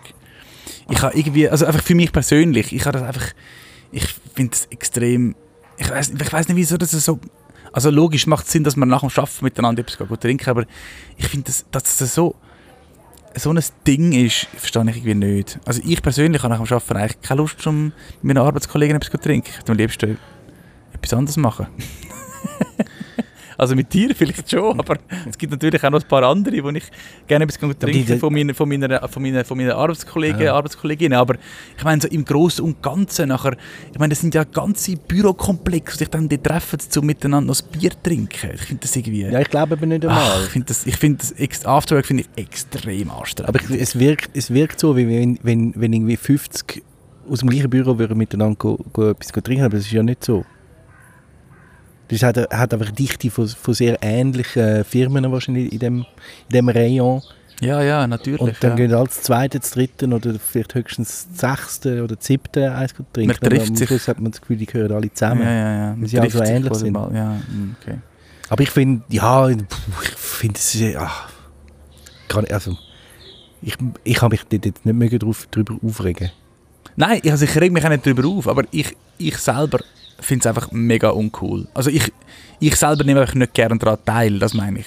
[0.93, 3.27] Ich habe irgendwie, also einfach für mich persönlich, ich habe das einfach,
[3.93, 5.35] ich finde das extrem,
[5.79, 7.19] ich weiß ich nicht, wieso das so,
[7.73, 10.67] also logisch macht es Sinn, dass man nach dem Arbeiten miteinander etwas gut trinken aber
[11.17, 12.35] ich finde, das, dass das so,
[13.35, 15.59] so ein Ding ist, verstehe ich irgendwie nicht.
[15.65, 17.85] Also ich persönlich habe nach dem Arbeiten eigentlich keine Lust, um
[18.21, 19.49] mit meinen Arbeitskollegen etwas zu trinken.
[19.49, 20.19] Ich würde am liebsten
[20.93, 21.69] etwas anderes machen.
[23.63, 24.99] also mit dir vielleicht schon, aber
[25.29, 26.85] es gibt natürlich auch noch ein paar andere, wo ich
[27.27, 30.55] gerne etwas die- trinken von meinen, von meiner, von meiner, von meinen Arbeitskollegen, Ja.
[30.55, 31.19] Arbeitskolleginnen.
[31.19, 31.37] Aber
[31.77, 33.57] ich meine, so im Großen und Ganzen nachher,
[33.93, 37.61] ich meine, das sind ja ganze Bürokomplexe, die sich dann dort treffen, um miteinander noch
[37.63, 38.51] ein Bier zu trinken.
[38.55, 39.23] Ich finde das irgendwie...
[39.23, 40.21] Ja, ich glaube aber nicht einmal.
[40.21, 43.49] Ach, ich finde das, ich find das Afterwork finde ich extrem anstrengend.
[43.49, 46.83] Aber ich, es, wirkt, es wirkt so, wie wenn, wenn, wenn irgendwie 50
[47.31, 50.25] aus dem gleichen Büro würden miteinander go, go etwas trinken, aber das ist ja nicht
[50.25, 50.45] so.
[52.13, 56.69] Das hat, hat einfach Dichte von, von sehr ähnlichen Firmen wahrscheinlich in dem, in dem
[56.69, 57.23] Rayon.
[57.61, 58.41] ja, ja, natürlich.
[58.41, 58.77] Und dann ja.
[58.77, 63.05] gehen als zweite, das dritte oder vielleicht höchstens das sechste oder das siebte eins go
[63.13, 63.37] trinken.
[63.41, 63.89] Man trifft am sich.
[63.89, 65.43] Schluss hat man das Gefühl, die gehören alle zusammen.
[65.43, 65.97] Ja, ja, ja.
[65.99, 66.95] Weil sie auch so ähnlich sind.
[66.95, 67.99] Ja, mm, okay.
[68.49, 69.63] Aber ich finde, ja, ich
[70.17, 71.31] finde es ach,
[72.29, 72.77] kann, also,
[73.63, 76.31] ich, ich habe mich jetzt nicht mehr drauf, drüber aufregen.
[76.97, 79.79] Nein, ich- also ich reg mich auch nicht darüber auf, aber ich, ich selber
[80.25, 81.69] finde es einfach mega uncool.
[81.75, 82.13] Also ich,
[82.61, 84.87] ich selber nehme einfach nicht gerne daran teil, das meine ich.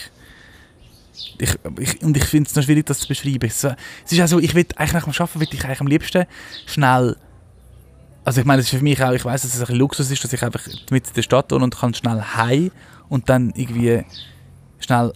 [1.39, 3.47] ich, ich und ich finde es noch schwierig, das zu beschreiben.
[3.47, 6.25] Es, es ist also, ich will eigentlich nach dem Arbeiten will ich eigentlich am liebsten
[6.65, 7.15] schnell
[8.25, 10.23] also ich meine, das ist für mich auch, ich weiß, dass es ein Luxus ist,
[10.23, 12.71] dass ich einfach mit in der Stadt wohne und kann schnell heim
[13.07, 14.03] und dann irgendwie
[14.79, 15.13] schnell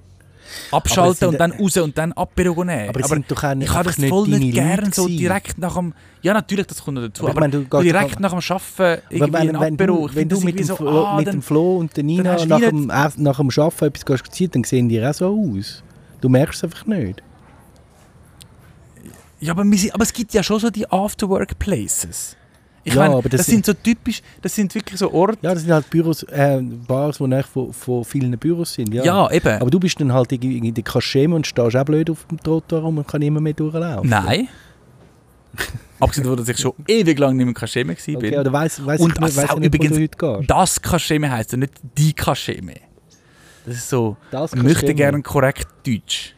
[0.71, 2.89] abschalten und dann raus und dann Apero nehmen.
[2.89, 5.57] Aber es sind doch auch nicht, ich habe das voll deine nicht gern so direkt
[5.57, 5.93] nach dem.
[6.21, 7.23] Ja, natürlich, das kommt noch dazu.
[7.23, 10.09] Aber Aber, meine, du direkt nach dem Arbeiten irgendwie wenn, ein wenn, Apero.
[10.13, 12.59] wenn du mit dem, so, Flo, ah, mit dann- dem Flo und der Nina nach
[12.59, 15.83] wie dem, nach dem Arbeiten etwas gehst spazieren, dann sehen die auch so aus.
[16.21, 17.23] Du merkst es einfach nicht.
[19.39, 22.35] Ja, aber, wir aber es gibt ja schon so die After-Work-Places.
[22.83, 25.37] Ich Ja, meine, aber das, das sind so typisch, das sind wirklich so Orte.
[25.41, 28.93] Ja, das sind halt Büros, äh, Bars, die nicht von, von vielen Büros sind.
[28.93, 29.03] Ja.
[29.03, 29.61] Ja, eben.
[29.61, 32.41] Aber du bist dann halt irgendwie in der Kaschemme und stehst auch blöd auf dem
[32.41, 34.09] Trottoir rum und kann immer mehr durchlaufen.
[34.09, 34.47] Nein.
[35.99, 38.15] Abgesehen davon, dass ich schon ewig lang nicht mehr Kaschemme war.
[38.15, 40.47] Okay, oder weiss, weiss Und ich nicht, weiss auch ich nicht, übrigens.
[40.47, 42.75] Das Kaschemme heisst ja nicht die Kaschemme.
[43.65, 46.33] Das ist so, Das ich möchte gerne korrekt Deutsch.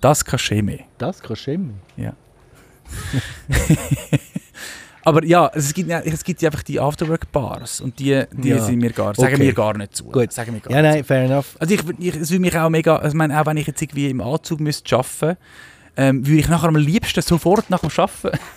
[0.00, 0.80] Das Kaschemme.
[0.98, 1.74] Das Kaschemme.
[5.04, 8.58] Aber ja, es gibt, es gibt einfach die Afterwork-Bars und die, die Ja.
[8.64, 9.44] sind mir gar, sagen Okay.
[9.46, 10.04] mir gar nicht zu.
[10.04, 10.32] Gut.
[10.32, 11.56] Sagen mir gar Ja, nicht nein, fair enough.
[11.58, 13.82] Also ich, ich, es würde mich auch mega, also ich meine, auch wenn ich jetzt
[13.82, 15.36] irgendwie im Anzug müsste arbeiten,
[15.96, 18.38] ähm, würde ich nachher am liebsten sofort nach dem Arbeiten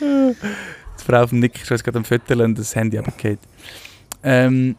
[0.00, 3.38] Die Frau vom Nick ist jetzt gerade am Viertel und das Handy abgeht.
[4.22, 4.76] Ähm,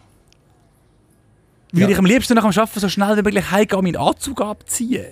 [1.72, 1.90] würde Ja.
[1.92, 5.06] ich am liebsten nach dem Arbeiten so schnell wie möglich heimgehen und meinen Anzug abziehen.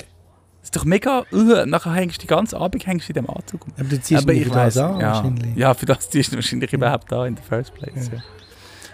[0.63, 3.29] Das ist doch mega, uh, nachher hängst du die ganze Abend hängst du in dem
[3.29, 3.65] Anzug.
[3.77, 5.55] Aber du ziehst Aber mich ich weiss, an, ja, wahrscheinlich.
[5.57, 8.09] ja, für das ziehst du wahrscheinlich überhaupt da in the first place.
[8.13, 8.19] Ja.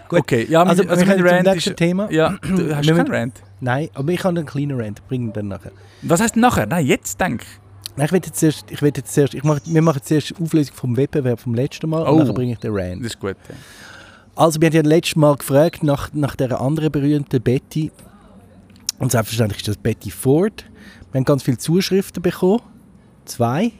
[0.08, 0.18] Gut.
[0.20, 1.76] Okay, ja, Also, also, wir mein Rant ist...
[1.76, 2.10] Thema.
[2.10, 3.40] Ja, du hast Wir keinen Rant.
[3.60, 5.70] Nein, aber ich habe einen kleinen Rant, bringen wir dann nachher.
[6.02, 6.66] Was heißt nachher?
[6.66, 7.44] Nein, jetzt denk.
[7.96, 10.42] Nein, ich will jetzt zuerst, ich will jetzt zuerst, ich mache, wir machen zuerst die
[10.42, 12.14] Auflösung vom Wettbewerb vom letzten Mal Oh.
[12.16, 13.04] und dann bringe ich den Rant.
[13.04, 13.36] Das ist gut.
[13.48, 13.54] Ja.
[14.34, 17.92] Also, wir haben ja letztes Mal gefragt nach, nach der anderen berühmten Betty.
[18.98, 20.64] Und selbstverständlich ist das Betty Ford.
[21.12, 22.60] Wir haben ganz viele Zuschriften bekommen.
[23.24, 23.72] Zwei.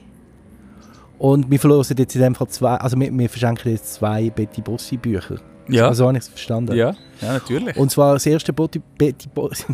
[1.19, 4.63] Und wir verlosen jetzt in dem Fall zwei, also wir, wir verschenken jetzt zwei Betty
[4.63, 5.37] Bossi Bücher.
[5.69, 6.75] Ja, Also habe ich es verstanden.
[6.75, 7.77] ja, ja, natürlich.
[7.77, 9.65] Und zwar das erste Betty, Betty Bossi.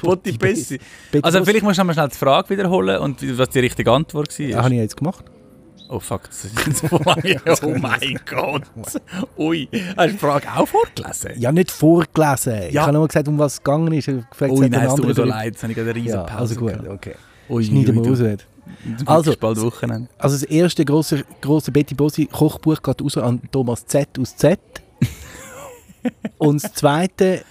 [0.00, 0.78] Botti Bessi.
[1.10, 3.58] Betty Also Bossi- vielleicht musst du noch mal schnell die Frage wiederholen und was die
[3.60, 4.64] richtige Antwort Ja, war.
[4.64, 5.24] habe ich jetzt gemacht.
[5.90, 7.40] Oh fuck, das ist jetzt so lange.
[7.62, 8.62] Oh mein Gott.
[9.38, 11.30] Ui, hast du die Frage auch vorgelesen?
[11.36, 12.62] Ja, nicht vorgelesen.
[12.68, 12.82] Ich Ja.
[12.82, 14.06] habe nur gesagt, um was es gegangen ist.
[14.08, 16.22] Ich gefragt, Ui, nein, es tut mir so leid, jetzt habe ich eine riesen Ja,
[16.24, 16.88] Pause also gut, gehabt.
[16.88, 17.14] okay.
[17.48, 18.38] Ui, Schneiden wir raus.
[19.06, 20.10] Also- bald Wochenende.
[20.18, 24.60] Also das erste große, große Betty Bossi Kochbuch geht raus an Thomas Z aus Z.
[26.38, 27.42] Und das zweite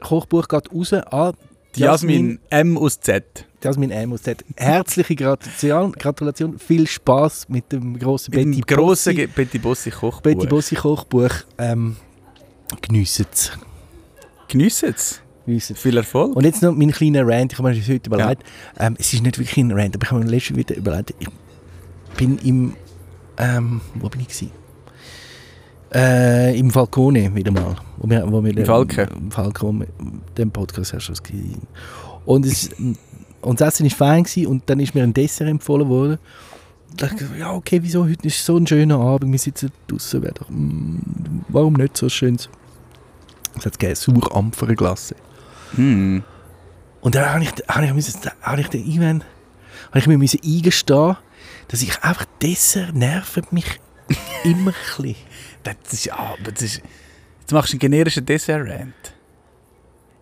[0.00, 1.32] Kochbuch geht raus an
[1.76, 3.46] Jasmin M aus Z.
[3.62, 4.44] Jasmin M aus Z.
[4.56, 9.90] Herzliche Gratulation, Gratulation, viel Spaß mit dem großen Mit Betty dem grossen Bossi, Betty Bossi
[9.90, 10.22] Kochbuch.
[10.22, 11.30] Betty Bossi Kochbuch.
[11.58, 11.96] Ähm,
[12.82, 13.52] geniessen es.
[14.48, 15.20] Geniessen es.
[15.74, 16.36] Viel Erfolg.
[16.36, 18.44] Und jetzt noch mein kleiner Rant, ich habe mir das heute überlegt.
[18.78, 21.28] Ähm, es ist nicht wirklich ein Rant, aber ich habe mir letztens wieder überlegt, ich
[22.16, 22.76] bin im,
[23.36, 24.52] ähm, wo bin ich gewesen?
[25.92, 27.76] Äh, Im Falcone wieder mal.
[27.96, 29.08] Wo wir, wo wir Im Falke?
[29.12, 29.86] Im wir
[30.36, 31.66] den Podcast hast du es gesehen.
[32.24, 32.70] Und, es,
[33.40, 36.18] und das Essen war fein gewesen, und dann ist mir ein Dessert empfohlen worden.
[36.96, 40.22] Da dachte ich, ja okay, wieso, heute ist so ein schöner Abend, wir sitzen draußen,
[40.22, 42.36] wäre doch, mm, warum nicht so schön?
[42.36, 45.16] Es hat gegeben, Sauerampferglasse.
[45.74, 46.22] Hm.
[47.00, 49.24] Und dann habe ich, habe ich, müssen, habe ich den irgendwann,
[49.88, 51.16] habe ich mir müssen eingestehen,
[51.68, 53.80] dass ich einfach Dessert nerven mich
[54.44, 55.16] immer ein bisschen.
[55.62, 56.82] Das ist, aber das ist...
[57.40, 58.94] Jetzt machst du einen generischen Dessert-Rant.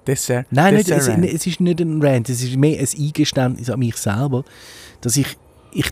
[0.07, 0.47] Dessert.
[0.51, 3.97] Nein, nicht, es, es ist nicht ein Rant, es ist mehr ein Eingeständnis an mich
[3.97, 4.45] selber,
[5.03, 5.37] dass ich,
[5.73, 5.91] ich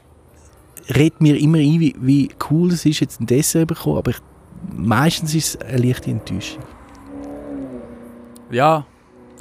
[0.94, 4.12] rede mir immer ein, wie, wie cool es ist, jetzt ein Dessert zu bekommen, aber
[4.12, 4.18] ich,
[4.74, 6.62] meistens ist es eine leichte Enttäuschung.
[8.50, 8.86] Ja.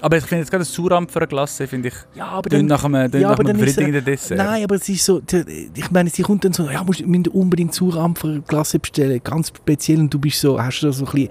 [0.05, 3.31] Aber ich finde jetzt gerade das Surampfer-Glasse, finde ich, Ja, aber tönt nach einem, ja,
[3.31, 4.37] nach einem dann ist befriedigenden Dessert.
[4.37, 5.19] Nein, aber es ist so,
[5.73, 10.13] ich meine, sie kommt dann so, ja, musst, müssen unbedingt Surampferglasse bestellen, ganz speziell, und
[10.13, 11.29] du bist so, hast da so ein bisschen,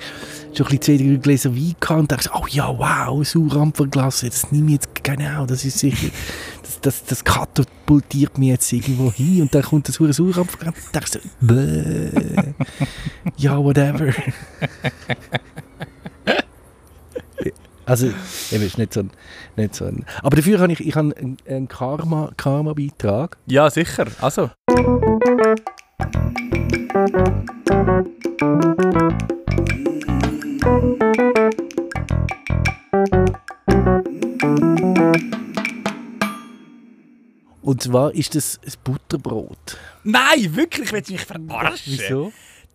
[0.55, 4.51] so ein bisschen zwei, drei Gläser Wein gehabt und denkst, oh ja, wow, Surampferglasse, das
[4.51, 6.09] nehme ich jetzt, genau, das ist sicher,
[6.63, 11.13] das, das, das katapultiert mich jetzt irgendwo hin, und dann kommt das Surampferglasse, und denkst
[11.13, 12.11] so, bäh,
[13.37, 14.13] ja, whatever.
[17.87, 18.07] Also,
[18.51, 19.11] eben, ist nicht so ein,
[19.57, 23.37] nicht so ein, aber dafür habe ich, ich habe einen, einen Karma, Karma-Beitrag.
[23.47, 24.07] Ja, sicher.
[24.23, 24.51] Also.
[37.61, 39.77] Und zwar ist das ein Butterbrot.
[40.05, 41.92] Nein, wirklich, willst du mich verarschen?
[41.99, 42.33] Wieso?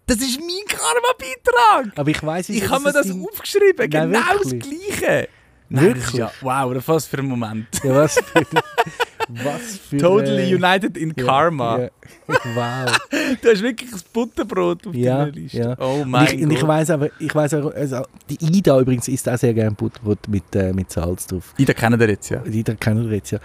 [0.10, 1.98] Das ist mein Karma-Beitrag.
[2.00, 4.60] Aber ich weiß Ich habe mir das aufgeschrieben, Nein, genau wirklich?
[4.62, 4.70] das
[5.00, 5.30] Gleiche.
[5.72, 6.14] Nein, das Wirklich?
[6.16, 7.68] ja, wow, was für ein Moment.
[7.84, 8.42] Ja, was für...
[9.30, 9.98] was für...
[9.98, 11.80] Totally äh, United in ja, Karma.
[11.80, 11.90] Ja.
[12.28, 12.98] Wow.
[13.42, 15.58] Du hast wirklich ein Butterbrot auf Ja, deiner Liste.
[15.60, 15.76] ja.
[15.80, 16.70] Oh Und mein ich, und ich Gott.
[16.70, 20.56] weiß aber, ich weiß auch, also die Ida übrigens isst auch sehr gerne Butterbrot mit,
[20.56, 21.54] äh, mit Salz drauf.
[21.60, 22.44] Ida kennen wir jetzt, ja.
[22.44, 23.40] Ida kennen wir jetzt ja.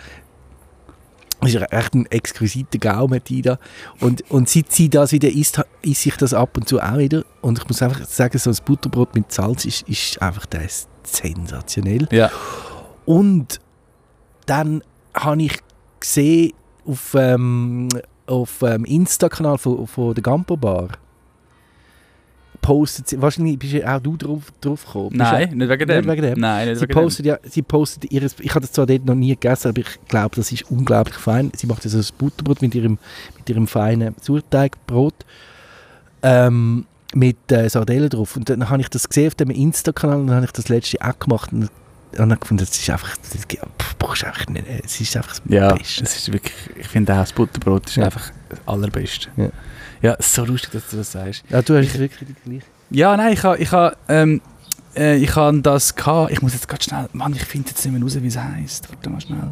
[1.44, 3.42] Das ist echt ein exquisiter Gaumen, die.
[4.00, 7.24] Und, und seit sie das wieder isst, isst ich das ab und zu auch wieder.
[7.40, 10.88] Und ich muss einfach sagen, so ein Butterbrot mit Salz ist, ist einfach das ist
[11.04, 12.09] sensationell.
[12.11, 12.30] Ja.
[13.04, 13.61] Und
[14.46, 14.83] dann
[15.14, 15.59] habe ich
[16.00, 16.52] gesehen
[16.87, 17.88] auf, ähm,
[18.26, 20.88] auf dem Insta-Kanal von, von der Gampo Bar
[22.64, 25.11] postet sie, wahrscheinlich bist ja auch du drauf, drauf gekommen.
[25.12, 25.96] Nein, ja- nicht wegen dem.
[26.05, 26.40] nicht wegen dem.
[26.40, 29.14] Nein, nicht Sie wegen postet ja, sie postet ihres, ich habe das zwar dort noch
[29.14, 31.53] nie gegessen, aber ich glaube, das ist unglaublich fein.
[31.55, 32.98] Sie macht so ein Butterbrot mit ihrem,
[33.37, 35.14] mit ihrem feinen Sauerteigbrot
[36.22, 38.37] ähm, mit äh, Sardellen drauf.
[38.37, 41.00] Und dann habe ich das gesehen auf dem Insta-Kanal und dann habe ich das letzte
[41.00, 41.70] auch gemacht und
[42.16, 43.44] und dann gefunden, das ist einfach, das
[43.98, 45.53] brauchst einfach nicht, es ist einfach das dem.
[45.53, 46.05] Ja, Beste.
[46.05, 48.05] es ist wirklich, ich finde auch das Butterbrot ist Ja.
[48.05, 49.31] einfach das Allerbeste.
[49.37, 49.48] Ja.
[50.05, 51.45] Ja, so lustig, dass du das sagst.
[51.49, 52.67] Ja, du hast wirklich die gleiche.
[52.90, 54.43] Ja, nein, ich habe ich ha, ähm,
[54.95, 56.31] äh, ich ha das gehabt.
[56.31, 58.90] Ich muss jetzt ganz schnell, Mann, ich finde jetzt nicht mehr raus, wie es heisst.
[58.90, 59.51] Warte mal schnell.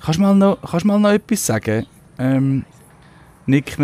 [0.00, 1.84] Kannst du mal noch, kannst du mal noch etwas sagen?
[2.16, 2.64] Ähm,
[3.46, 3.76] Nick,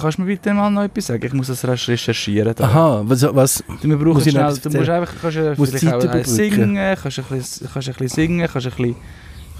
[0.00, 1.26] kannst du mir bitte mal noch etwas sagen?
[1.26, 2.54] Ich muss das rasch recherchieren.
[2.56, 2.64] Da.
[2.64, 5.70] Aha, was, was Du, wir brauchen Muss ich schnell, du musst einfach kannst, äh, Muss
[5.70, 8.96] vielleicht auch, singen, kannst ein bisschen, kannst ein bisschen singen, kannst ein bisschen,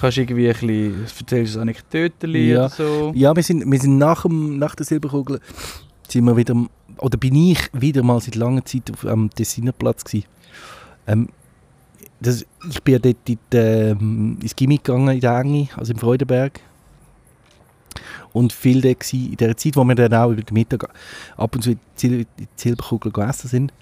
[0.00, 2.66] kannst irgendwie ein bisschen, erzählst du Anekdoten Ja.
[2.66, 3.12] oder so.
[3.14, 5.40] Ja, wir sind, wir sind nach, dem, nach der Silberkugel
[6.08, 6.54] sind wir wieder,
[6.98, 10.26] oder bin ich wieder mal seit langer Zeit auf, am Tessinerplatz gewesen.
[11.06, 11.28] Ähm,
[12.20, 15.92] das, ich bin ja dort in die, ähm, ins Gimmick gegangen, in der Enge, also
[15.92, 16.60] im Freudenberg.
[18.32, 20.88] Und viel gewesen, in der Zeit, wo wir dann auch über den Mittag
[21.36, 23.72] ab und zu in die Silberkugel gegessen sind.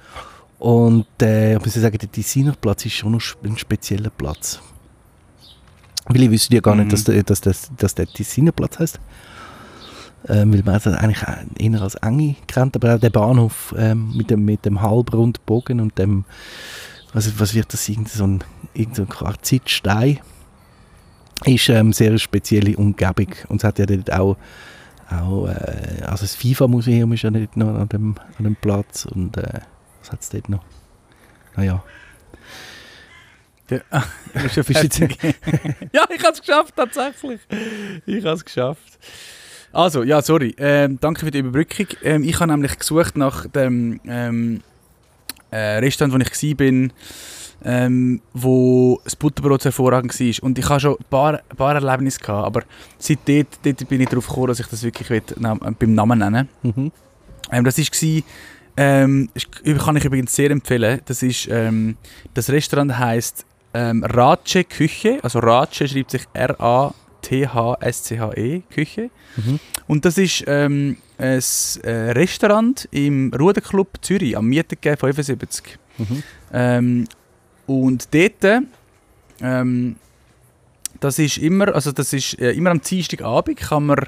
[0.58, 4.60] Und äh, ich muss sagen, der Tessinerplatz ist schon noch ein spezieller Platz.
[6.12, 6.82] Ich wüsste ja gar Mhm.
[6.82, 9.00] nicht, dass der, dass, das, dass der Tessinerplatz heißt.
[10.28, 11.22] Ähm, weil man also eigentlich
[11.58, 15.80] eher als Enge kennt, aber auch der Bahnhof ähm, mit, dem, mit dem halbrunden Bogen
[15.80, 16.24] und dem,
[17.12, 18.44] was, was wird das, irgend so ein,
[18.74, 20.18] irgend so ein Quarzitstein,
[21.44, 24.36] ist ähm, sehr eine spezielle Umgebung und es hat ja dort auch,
[25.08, 29.36] auch äh, also das FIFA-Museum ist ja dort noch an dem, an dem Platz und
[29.36, 29.60] äh,
[30.00, 30.64] was hat es dort noch?
[31.56, 31.82] Naja.
[35.92, 36.06] Ja.
[36.10, 37.40] Ich habe es geschafft, tatsächlich.
[38.06, 38.98] Ich habe es geschafft.
[39.72, 40.54] Also, ja, sorry.
[40.58, 41.86] Ähm, danke für die Überbrückung.
[42.02, 44.62] Ähm, ich habe nämlich gesucht nach dem ähm,
[45.50, 46.90] äh, Restaurant, wo ich war,
[47.64, 50.42] ähm, wo das Butterbrot so hervorragend war.
[50.44, 52.62] Und ich habe schon ein paar, ein paar Erlebnisse gehabt, aber
[52.98, 56.18] seit dort, dort bin ich darauf gekommen, dass ich das wirklich will, nam, beim Namen
[56.18, 56.92] nennen Mhm.
[57.52, 58.22] ähm, das war,
[58.76, 59.28] ähm,
[59.78, 61.00] kann ich übrigens sehr empfehlen.
[61.04, 61.96] Das, ist, ähm,
[62.32, 65.18] das Restaurant heisst ähm, Ratsche Küche.
[65.22, 66.92] Also Ratsche schreibt sich R-A-T-H-S-C-H-E
[68.70, 69.10] Küche.
[69.36, 69.60] Mhm.
[69.86, 71.42] Und das ist ähm, ein
[71.82, 75.78] äh, Restaurant im Ruderclub Zürich am Mietengehen 75.
[75.98, 76.22] Mhm.
[76.52, 77.04] Ähm,
[77.66, 78.62] und dort,
[79.40, 79.96] ähm,
[81.00, 84.06] das ist immer, also das ist äh, immer am Dienstagabend kann man,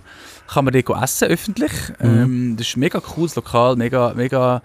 [0.48, 1.72] kann man dort essen, öffentlich.
[2.00, 2.22] Mhm.
[2.22, 4.62] Ähm, das ist ein mega cooles Lokal, mega, mega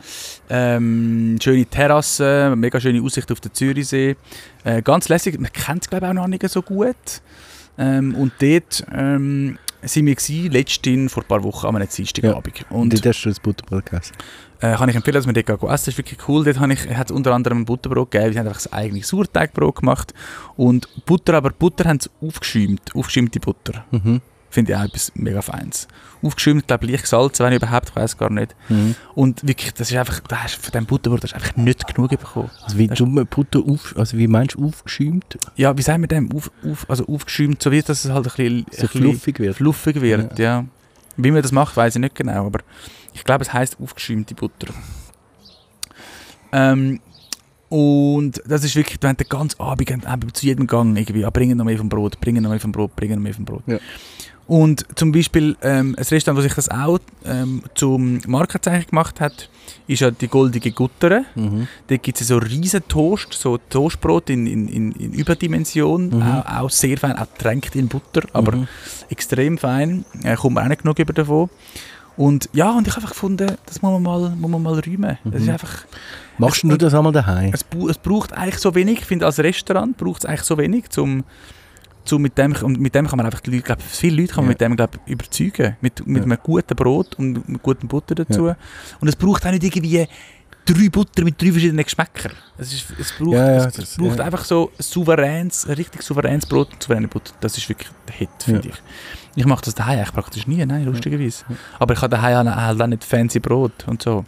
[0.50, 4.16] ähm, schöne Terrasse, mega schöne Aussicht auf den Zürichsee.
[4.64, 7.22] Äh, ganz lässig, man kennt es glaube ich auch noch nicht so gut.
[7.78, 12.66] Ähm, und dort ähm, sind wir gewesen, letztens vor ein paar Wochen am Dienstagabend.
[12.70, 14.14] Und dort hast du das Butterbrot gegessen.
[14.60, 15.68] Äh, kann ich empfehlen, dass man dort essen.
[15.68, 16.44] Das ist wirklich cool.
[16.44, 18.32] Dort habe ich, hat es unter anderem ein Butterbrot gegeben.
[18.32, 20.14] Die haben einfach das eigene Sauerteigbrot gemacht.
[20.56, 22.96] Und Butter, aber Butter haben sie aufgeschäumt.
[22.96, 23.86] Aufgeschäumte Butter.
[23.92, 24.22] Mhm.
[24.50, 25.88] Finde ich auch etwas mega Feines.
[26.24, 28.56] Aufgeschäumt, glaube ich, leicht gesalzen, wenn überhaupt, ich weiß gar nicht.
[28.70, 28.96] Mhm.
[29.14, 32.10] Und wirklich, das ist einfach, da hast, von diesem Butterbrot hast du einfach nicht genug
[32.10, 32.50] bekommen.
[32.64, 35.38] Also wie man Butter auf, also wie meinst du aufgeschäumt?
[35.58, 36.32] Ja, wie sagen wir dem?
[36.32, 39.40] Auf, auf, also aufgeschäumt, so wie dass es halt ein bisschen, So ein bisschen fluffig
[39.40, 39.56] wird.
[39.58, 40.40] fluffig wird.
[40.40, 40.64] Ja.
[41.18, 42.60] Wie man das macht, weiß ich nicht genau, aber
[43.16, 44.68] ich glaube, es heißt aufgeschäumte Butter.
[46.52, 47.00] Ähm,
[47.70, 51.58] und das ist wirklich, hast den ganzen Abend eben zu jedem Gang irgendwie, ah, bringen
[51.58, 53.64] noch mehr vom Brot, bringen noch mehr vom Brot, bringen noch mehr vom Brot.
[53.66, 53.78] Ja.
[54.48, 59.50] Und zum Beispiel ähm, ein Restaurant, das sich das auch ähm, zum Markenzeichen gemacht hat,
[59.88, 61.24] ist ja die Goldige Gutter.
[61.34, 61.68] Mhm.
[61.88, 66.22] Dort gibt es so riesen Toast, so Toastbrot in, in, in, in Überdimension, Mhm.
[66.22, 68.68] auch, auch sehr fein, auch tränkt in Butter, aber Mhm.
[69.10, 70.06] extrem fein.
[70.24, 71.50] Äh, kommt man auch nicht genug über davon.
[72.18, 75.18] Und ja, und ich habe einfach gefunden, das muss man mal, muss man mal räumen.
[75.26, 75.54] Das ist Mhm.
[75.54, 75.86] einfach,
[76.38, 77.52] Machst Es- du das einmal daheim?
[77.54, 80.90] es, es braucht eigentlich so wenig, ich finde als Restaurant braucht es eigentlich so wenig,
[80.90, 81.24] zum,
[82.06, 84.44] zum mit, dem, und mit dem kann man einfach die Leute, glaub, viele Leute kann
[84.46, 84.54] man Ja.
[84.54, 85.76] mit dem glaub, überzeugen.
[85.82, 86.24] Mit, mit Ja.
[86.24, 88.54] einem guten Brot und mit gutem Butter dazu.
[89.02, 90.08] Und es braucht auch nicht irgendwie
[90.66, 92.32] drei Butter mit drei verschiedenen Geschmäckern.
[92.58, 94.26] Es, ist, es braucht, Ja, ja, es, das- es braucht ja.
[94.26, 97.34] einfach so ein souveränes, ein richtig souveränes Brot und souveräne Butter.
[97.40, 98.76] Das ist wirklich der Hit, finde ich.
[99.38, 101.44] Ich mache das daheim eigentlich praktisch nie, nein, lustigerweise.
[101.80, 104.26] Aber ich habe daheim auch- halt auch nicht fancy Brot und so.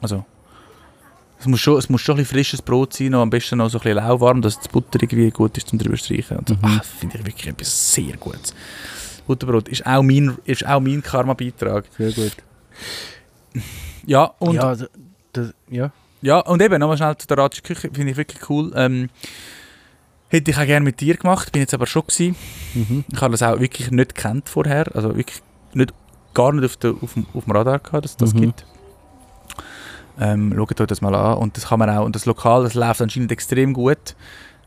[0.00, 0.24] Also,
[1.40, 3.68] es muss, schon, es muss schon ein bisschen frisches Brot sein, noch, am besten noch
[3.70, 6.36] so ein bisschen lauwarm, dass die Butter irgendwie gut ist zum drüber streichen.
[6.38, 6.54] Und so.
[6.54, 6.60] Mhm.
[6.64, 8.54] Ah, finde ich wirklich etwas sehr Gutes.
[9.26, 11.84] Butterbrot ist auch mein, ist auch mein Karma-Beitrag.
[11.96, 12.32] Sehr gut.
[14.06, 14.88] Ja, und ja, das,
[15.32, 15.90] das, ja.
[16.20, 18.72] Ja, und eben, nochmal schnell zu der Ratschen Küche, finde ich wirklich cool.
[18.74, 19.08] Ähm,
[20.28, 22.34] hätte ich auch gerne mit dir gemacht, bin jetzt aber schon gewesen.
[22.74, 23.04] Mhm.
[23.12, 25.40] Ich habe das auch wirklich nicht gekannt vorher, also wirklich
[25.74, 25.94] nicht,
[26.34, 28.40] gar nicht auf, der, auf, dem, auf dem Radar gehabt, dass es das Mhm.
[28.40, 28.66] gibt.
[30.20, 31.38] Ähm, schaut euch das mal an.
[31.38, 34.16] Und das kann man auch, und das Lokal, das läuft anscheinend extrem gut.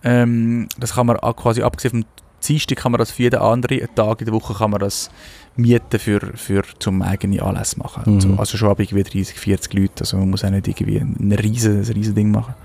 [0.03, 2.05] Ähm, das kann man auch quasi abgesehen vom
[2.47, 5.11] Dienstag kann man das für jeden anderen Tag in der Woche kann man das
[5.55, 8.03] mieten für, für zum eigenen Anlass machen.
[8.05, 8.13] Mhm.
[8.13, 8.35] Und so.
[8.37, 9.93] Also schon ab irgendwie 30, 40 Leute.
[10.01, 12.55] Also man muss auch nicht irgendwie ein riesen, ein riesen Ding machen.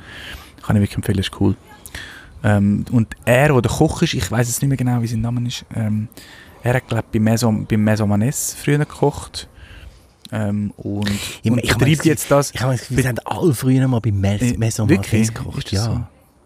[0.63, 1.57] Kann ich wirklich empfehlen, ist cool.
[2.45, 5.21] Ähm, und er, der der Koch ist, ich weiß jetzt nicht mehr genau, wie sein
[5.21, 6.09] Name ist, ähm,
[6.63, 8.09] er hat, glaube ich, bei Maison, bei Maison
[8.55, 9.49] früher gekocht.
[10.33, 11.09] Ähm, und,
[11.43, 12.51] Ich- und ich das- jetzt das.
[12.53, 14.89] Ich habe Gefühl, wir haben alle früher mal bei Mes Äh, Maison?
[14.89, 15.59] Marquez gekocht.
[15.59, 15.95] Ist das Ja.
[15.95, 16.01] so?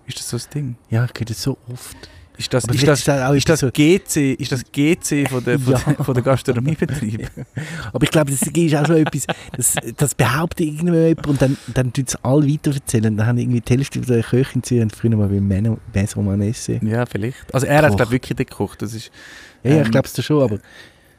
[0.07, 0.77] Ist das so das Ding?
[0.91, 1.97] ja, ich höre das so oft.
[2.41, 5.73] Ist das, Aber ist das, das ist das GC, ist das GC von der, von
[5.75, 5.79] Ja.
[5.79, 7.31] der, von der Gastronomiebetrieb?
[7.93, 11.93] Aber ich glaube, das ist auch schon etwas, das, das behauptet irgendjemand und dann, dann
[11.93, 13.15] tut es alle weiter erzählen.
[13.15, 16.81] Dann haben irgendwie die Hälfte der Köchin sie haben früher mal bei Meno- Maison Manesse.
[16.83, 17.53] ja, vielleicht.
[17.55, 18.81] Also er hat, glaube wirklich gekocht.
[18.81, 19.11] Das ist,
[19.63, 20.59] Ja, ja, Ähm, ich glaube es schon, aber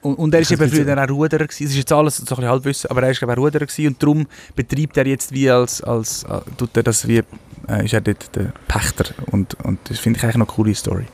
[0.02, 1.66] Und, und er ist eben früher auch Ruderer gewesen.
[1.66, 3.66] Es ist jetzt alles so ein bisschen Halbwissen, aber er ist glaube ich auch Ruderer
[3.68, 7.22] gewesen und darum betreibt er jetzt wie als, als äh, tut er das wie,
[7.72, 10.76] äh, ist er dort der Pächter und, und das finde ich eigentlich noch eine coole
[10.76, 11.06] Story.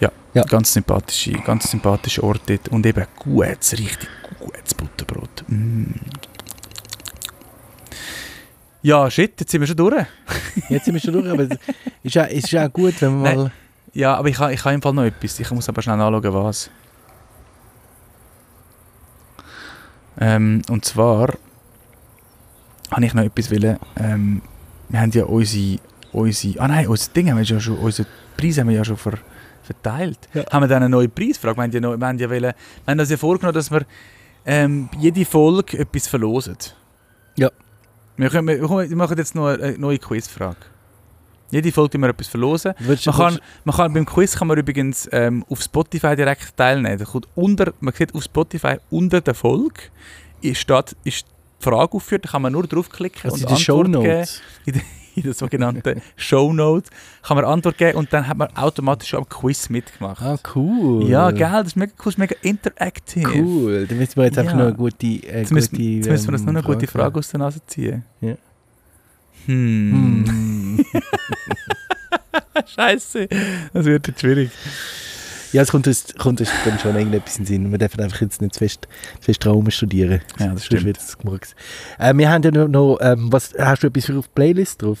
[0.00, 0.44] Ja, Ja.
[0.44, 4.08] ganz sympathische, ganz sympathischer Ort dort und eben gutes, richtig
[4.38, 5.44] gutes Butterbrot.
[5.48, 5.92] Mm.
[8.82, 10.04] Ja, shit, jetzt sind wir schon durch.
[10.68, 11.28] jetzt sind wir schon durch.
[11.30, 11.58] Aber es
[12.02, 13.52] ist auch, es ist auch gut, wenn man mal...
[13.94, 15.40] Ja, aber ich habe ich ha im Fall noch etwas.
[15.40, 16.68] Ich muss aber schnell anschauen, was.
[20.20, 21.32] Ähm, und zwar
[22.90, 23.78] habe ich noch etwas wollen.
[23.96, 24.42] Ähm,
[24.94, 25.78] wir haben ja unsere,
[26.12, 26.60] unsere...
[26.60, 27.76] Ah nein, unser Ding haben wir ja schon...
[27.78, 29.18] Unsere Preise haben wir ja schon ver,
[29.64, 30.20] verteilt.
[30.32, 30.44] Ja.
[30.52, 31.56] Haben wir dann eine neue Preisfrage?
[31.56, 32.54] Wir haben ja, noch, wir haben ja, wollen, wir
[32.86, 33.84] haben das ja vorgenommen, dass wir
[34.46, 36.56] ähm, jede Folge etwas verlosen.
[37.36, 37.50] Ja.
[38.16, 40.58] Wir, können, wir, machen jetzt noch eine neue Quizfrage.
[41.50, 42.74] Jede Folge wir etwas verlosen.
[42.78, 46.98] Du- Man kann, man kann, beim Quiz kann man übrigens ähm, auf Spotify direkt teilnehmen.
[46.98, 49.80] Da kommt unter, man sieht auf Spotify unter der Folge
[50.40, 51.26] ist, steht, ist
[51.64, 53.92] Frage aufgeführt, da kann man nur draufklicken also und in Antwort geben.
[53.92, 54.42] Notes.
[55.16, 56.90] In der sogenannten Show Notes
[57.22, 60.20] kann man Antwort geben und dann hat man automatisch am Quiz mitgemacht.
[60.20, 61.08] Ah, cool.
[61.08, 63.28] Ja, geil, das ist mega cool, das ist mega interaktiv.
[63.32, 63.86] Cool.
[63.86, 64.58] Dann müssen wir jetzt einfach Ja.
[64.58, 66.86] noch eine gute, äh, Jetzt müssen, gute jetzt müssen wir uns ähm, noch eine gute
[66.88, 68.04] Frage Frage aus der Nase ziehen.
[68.20, 68.34] Ja.
[69.46, 70.24] Hm.
[70.26, 70.84] Hm.
[72.74, 73.28] Scheiße,
[73.72, 74.50] das wird jetzt schwierig.
[75.54, 77.70] Ja, es kommt uns, kommt uns dann schon irgendetwas in den Sinn.
[77.70, 78.88] Wir dürfen einfach jetzt nicht zu fest,
[79.20, 80.20] zu fest Traum studieren.
[80.40, 80.98] Ja, das stimmt.
[81.20, 81.54] gemurks.
[81.96, 84.98] Äh, wir haben ja noch, noch ähm, was, hast du etwas für auf Playlist drauf?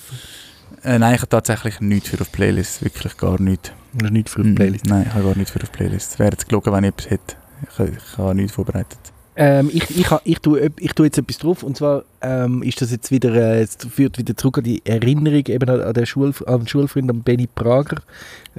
[0.84, 3.72] Äh, nein, ich habe tatsächlich nichts für auf die Playlist, wirklich gar nichts.
[3.96, 4.86] Oder nicht für auf die Playlist?
[4.86, 6.12] Nein, ich habe gar nichts für auf die Playlist.
[6.12, 7.36] Es wäre jetzt gelogen, wenn ich etwas hätte.
[7.62, 8.98] Ich, ich habe nichts vorbereitet.
[9.34, 12.92] Ähm, ich, ich, ich, tue, ich tue jetzt etwas drauf und zwar ähm, ist das
[12.92, 16.32] jetzt wieder, äh, es führt wieder zurück an die Erinnerung eben an, an den, Schul,
[16.46, 18.02] an den Schulfreund, an Benny Prager,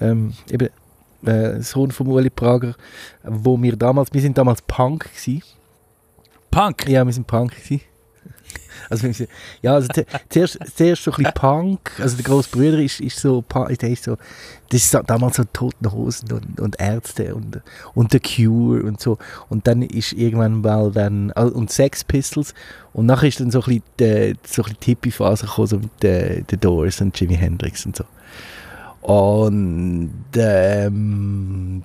[0.01, 0.67] ähm, eben
[1.27, 2.75] äh, Sohn von Uli Prager,
[3.23, 5.41] wo wir damals, wir sind damals Punk gewesen.
[6.51, 6.87] Punk!
[6.87, 7.81] Ja, wir sind Punk gewesen.
[8.89, 9.07] Also,
[9.63, 13.19] ja, also zu- zuerst, zuerst so ein bisschen Punk, also der grosse Bruder ist, ist
[13.19, 14.17] so, der ist so,
[14.69, 17.61] das ist damals so Toten Hosen und, und Ärzte und,
[17.95, 19.17] und The Cure und so.
[19.49, 22.53] Und dann ist irgendwann mal dann, ah, und Sex Pistols
[22.93, 26.03] und nachher ist dann so ein bisschen die, so ein bisschen Hippie-Phase gekommen, so mit
[26.03, 28.03] den The Doors und Jimi Hendrix und so.
[29.05, 31.83] Und ähm,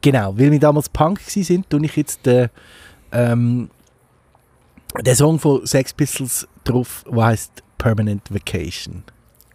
[0.00, 2.48] genau, weil wir damals Punk sind, tue ich jetzt den,
[3.10, 3.68] ähm,
[5.04, 9.02] den Song von Sex Pistols drauf, der heißt Permanent Vacation.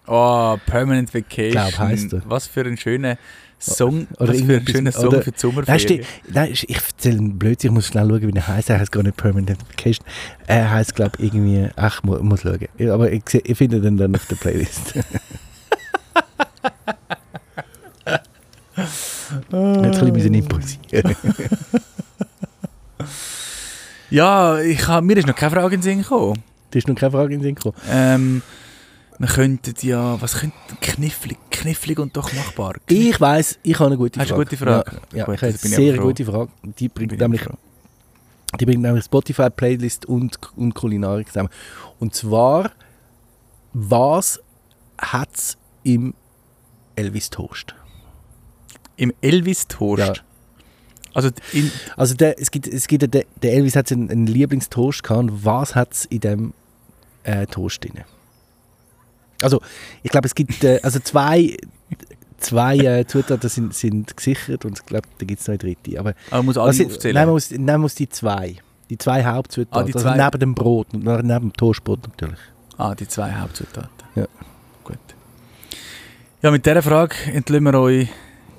[0.05, 1.51] Oh, Permanent Vacation.
[1.51, 2.22] Glaub, heisst er.
[2.26, 3.18] Was für ein schöner
[3.60, 5.80] Song, Oder was für ein schöner Song oder- für die Sommerferien.
[6.03, 8.70] ste- nein, ich erzähle einen Blödsinn, ich muss schnell schauen, wie er heißt.
[8.70, 10.05] Er heißt gar nicht Permanent Vacation.
[10.45, 11.70] Er heißt, glaube ich, irgendwie.
[11.76, 12.60] Ach, ich mu muss schauen.
[12.89, 14.93] Aber ich, ich finde den dann auf der Playlist.
[18.78, 21.15] Jetzt ein bisschen müssen impulsieren.
[24.09, 26.41] Ja, ich hab, mir ist noch keine Frage in den Sinn gekommen.
[26.72, 27.76] Da ist noch keine Frage in den Sinn gekommen.
[27.89, 28.41] Ähm,
[29.20, 32.76] wir könnten ja, was könnte, knifflig, knifflig und doch machbar.
[32.88, 34.41] Ich weiss, ich habe eine gute Hast du Frage.
[34.41, 35.01] eine gute Frage?
[35.11, 36.51] Ja, ja Gut, ich habe eine sehr gute Frage.
[36.63, 37.41] Die bringt, Bin nämlich,
[38.59, 41.49] die bringt nämlich Spotify, Playlist und, und Kulinarik zusammen.
[41.99, 42.72] Und zwar,
[43.74, 44.39] was
[44.97, 46.13] hat es im
[46.98, 47.74] Elvis Toast?
[48.98, 50.00] Im Elvis-Toast.
[50.00, 50.14] Ja.
[51.14, 51.30] Also
[51.95, 55.20] Also der, es gibt, es gibt der, der Elvis hat einen, einen Lieblingstoast gehabt.
[55.22, 56.54] Und was hat es in dem
[57.24, 58.02] äh, Toast drin?
[59.41, 59.62] Also
[60.04, 61.58] ich glaube, es gibt äh, also zwei,
[62.39, 66.00] zwei äh, Zutaten sind, sind gesichert und ich glaube, da gibt es noch eine dritte.
[66.00, 67.14] Aber aber man muss alle was sind- aufzählen.
[67.16, 68.56] nein, man muss, nein, man muss die zwei.
[68.89, 69.78] Die zwei Hauptzutaten.
[69.80, 70.18] Ah, die Also zwei.
[70.18, 72.39] neben dem Brot und neben dem Toastbrot natürlich.
[72.78, 73.89] Ah, die zwei Hauptzutaten.
[74.16, 74.28] Ja.
[76.42, 78.08] Ja, mit dieser Frage entlösen wir euch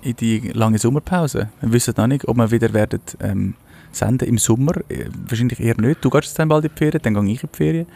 [0.03, 1.49] in die lange Sommerpause.
[1.61, 3.55] Wir wissen noch nicht, ob wir wieder werden, ähm,
[3.93, 4.72] senden im Sommer.
[4.89, 6.05] Äh, wahrscheinlich eher nicht.
[6.05, 7.87] Du gehst dann bald in die Ferien, dann gehe ich in die Ferien.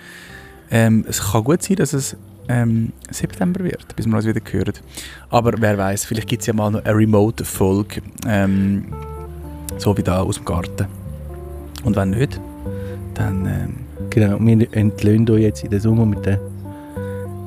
[0.71, 2.17] Ähm, es kann gut sein, dass es
[2.49, 4.75] ähm, September wird, bis wir uns wieder hören.
[5.31, 8.85] Aber wer weiß, vielleicht gibt es ja mal noch eine Remote-Folge, ähm,
[9.79, 10.87] so wie da aus dem Garten.
[11.85, 12.41] Und wenn nicht,
[13.15, 13.47] dann...
[13.47, 13.75] Ähm,
[14.11, 16.39] Genau, wir entlöhnen euch jetzt in den Sommer mit den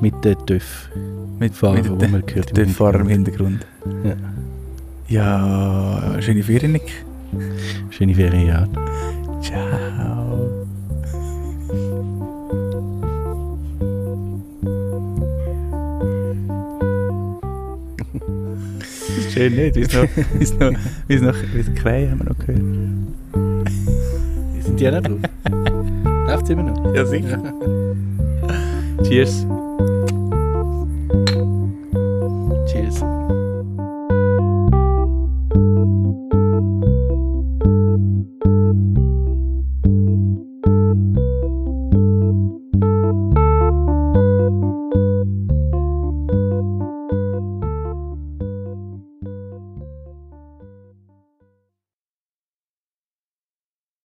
[0.00, 0.90] mit den TÜV.
[1.38, 3.66] Mit, Fahrer, mit den gehört den Fahrer im Hintergrund.
[4.04, 4.16] Ja.
[5.08, 7.04] Ja, schöne Ferien, Nick.
[7.90, 8.66] Schöne Ferien, ja.
[9.40, 10.50] Ciao.
[19.32, 20.02] Schön nicht, wie es noch,
[20.38, 20.72] wie es noch,
[21.06, 22.62] wie es noch, wie es Krähen haben wir noch gehört.
[24.64, 25.18] Sind die auch noch drauf?
[26.26, 26.94] Läuft immer noch?
[26.94, 27.40] Ja, sicher.
[29.04, 29.46] Cheers.